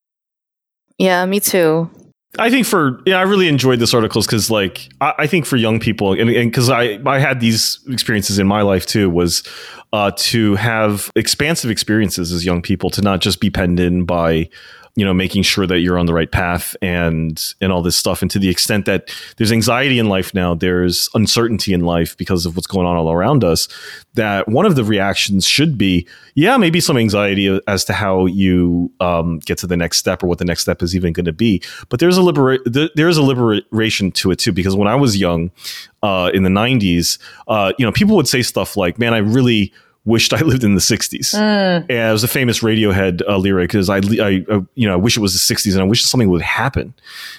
[0.98, 1.90] Yeah, me too.
[2.38, 5.56] I think for yeah, I really enjoyed this articles because like I, I think for
[5.56, 9.42] young people and because I I had these experiences in my life too was
[9.92, 14.48] uh, to have expansive experiences as young people to not just be penned in by
[14.96, 18.22] you know making sure that you're on the right path and and all this stuff.
[18.22, 22.46] And to the extent that there's anxiety in life now there's uncertainty in life because
[22.46, 23.68] of what's going on all around us
[24.14, 28.90] that one of the reactions should be yeah maybe some anxiety as to how you
[29.00, 31.32] um, get to the next step or what the next step is even going to
[31.32, 31.62] be.
[31.90, 32.58] But there's a libera-
[32.94, 35.50] there's a liberation to it too because when i was young
[36.02, 37.18] uh, in the 90s
[37.48, 39.72] uh, you know people would say stuff like man i really
[40.06, 41.34] wished I lived in the 60s.
[41.34, 41.80] Mm.
[41.80, 44.96] And it was a famous Radiohead uh, lyric because I, I, uh, you know, I
[44.96, 46.94] wish it was the 60s and I wish something would happen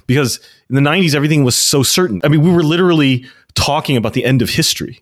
[0.06, 0.40] because
[0.70, 2.22] in the 90s everything was so certain.
[2.24, 3.26] I mean, we were literally
[3.56, 5.02] talking about the end of history.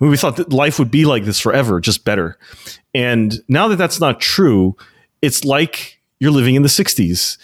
[0.00, 2.38] I mean, we thought that life would be like this forever, just better.
[2.94, 4.76] And now that that's not true,
[5.22, 7.38] it's like you're living in the 60s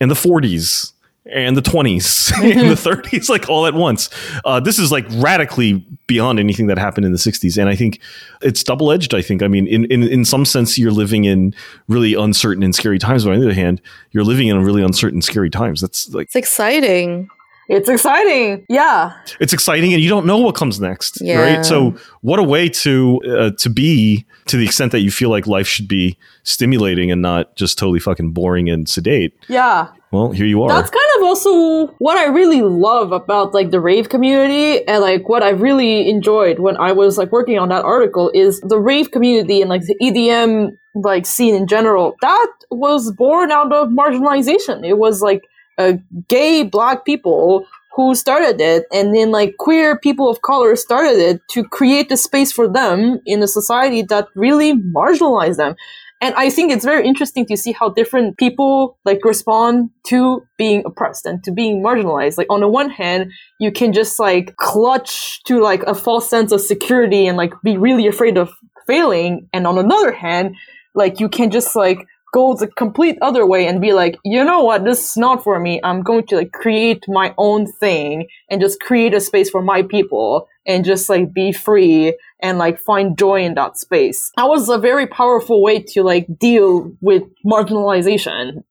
[0.00, 0.92] and the 40s
[1.26, 4.10] and the 20s and the 30s like all at once.
[4.44, 8.00] Uh, this is like radically beyond anything that happened in the 60s and i think
[8.42, 9.42] it's double-edged i think.
[9.42, 11.54] I mean in, in, in some sense you're living in
[11.88, 13.80] really uncertain and scary times but on the other hand
[14.12, 15.80] you're living in really uncertain scary times.
[15.80, 17.28] That's like it's exciting.
[17.68, 18.66] It's exciting.
[18.68, 19.12] Yeah.
[19.38, 21.40] It's exciting and you don't know what comes next yeah.
[21.40, 25.30] right so what a way to uh, to be to the extent that you feel
[25.30, 30.32] like life should be stimulating and not just totally fucking boring and sedate yeah well,
[30.32, 30.68] here you are.
[30.68, 35.28] That's kind of also what I really love about like the rave community and like
[35.28, 39.12] what I really enjoyed when I was like working on that article is the rave
[39.12, 42.16] community and like the EDM like scene in general.
[42.22, 44.84] That was born out of marginalization.
[44.84, 45.44] It was like
[45.78, 51.18] a gay black people who started it and then like queer people of color started
[51.18, 55.74] it to create the space for them in a society that really marginalized them
[56.20, 60.82] and I think it's very interesting to see how different people like respond to being
[60.84, 62.36] oppressed and to being marginalized.
[62.36, 66.52] Like on the one hand, you can just like clutch to like a false sense
[66.52, 68.50] of security and like be really afraid of
[68.86, 69.48] failing.
[69.54, 70.56] And on another hand,
[70.94, 74.62] like you can just like go the complete other way and be like, you know
[74.62, 75.80] what, this is not for me.
[75.82, 79.82] I'm going to like create my own thing and just create a space for my
[79.82, 84.30] people and just like be free and like find joy in that space.
[84.36, 88.64] That was a very powerful way to like deal with marginalization.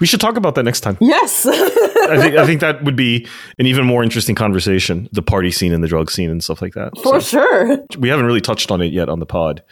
[0.00, 0.98] We should talk about that next time.
[1.00, 1.46] Yes.
[2.04, 3.26] I think I think that would be
[3.58, 6.74] an even more interesting conversation, the party scene and the drug scene and stuff like
[6.74, 6.98] that.
[6.98, 7.78] For so, sure.
[7.98, 9.62] We haven't really touched on it yet on the pod,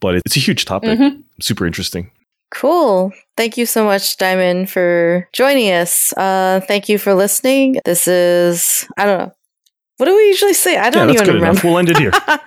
[0.00, 0.98] but it's a huge topic.
[0.98, 1.20] Mm-hmm.
[1.40, 2.10] Super interesting.
[2.54, 3.12] Cool.
[3.36, 6.12] Thank you so much, Diamond, for joining us.
[6.12, 7.78] Uh, thank you for listening.
[7.84, 9.32] This is, I don't know.
[9.96, 10.76] What do we usually say?
[10.76, 11.50] I don't yeah, even remember.
[11.50, 11.64] Enough.
[11.64, 12.12] We'll end it here.
[12.28, 12.38] All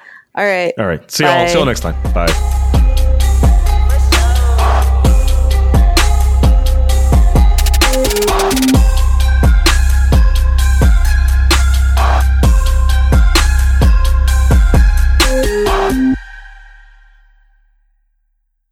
[0.46, 0.74] right.
[0.78, 1.10] All right.
[1.10, 1.48] See y'all.
[1.48, 1.96] See y'all next time.
[2.14, 2.72] Bye.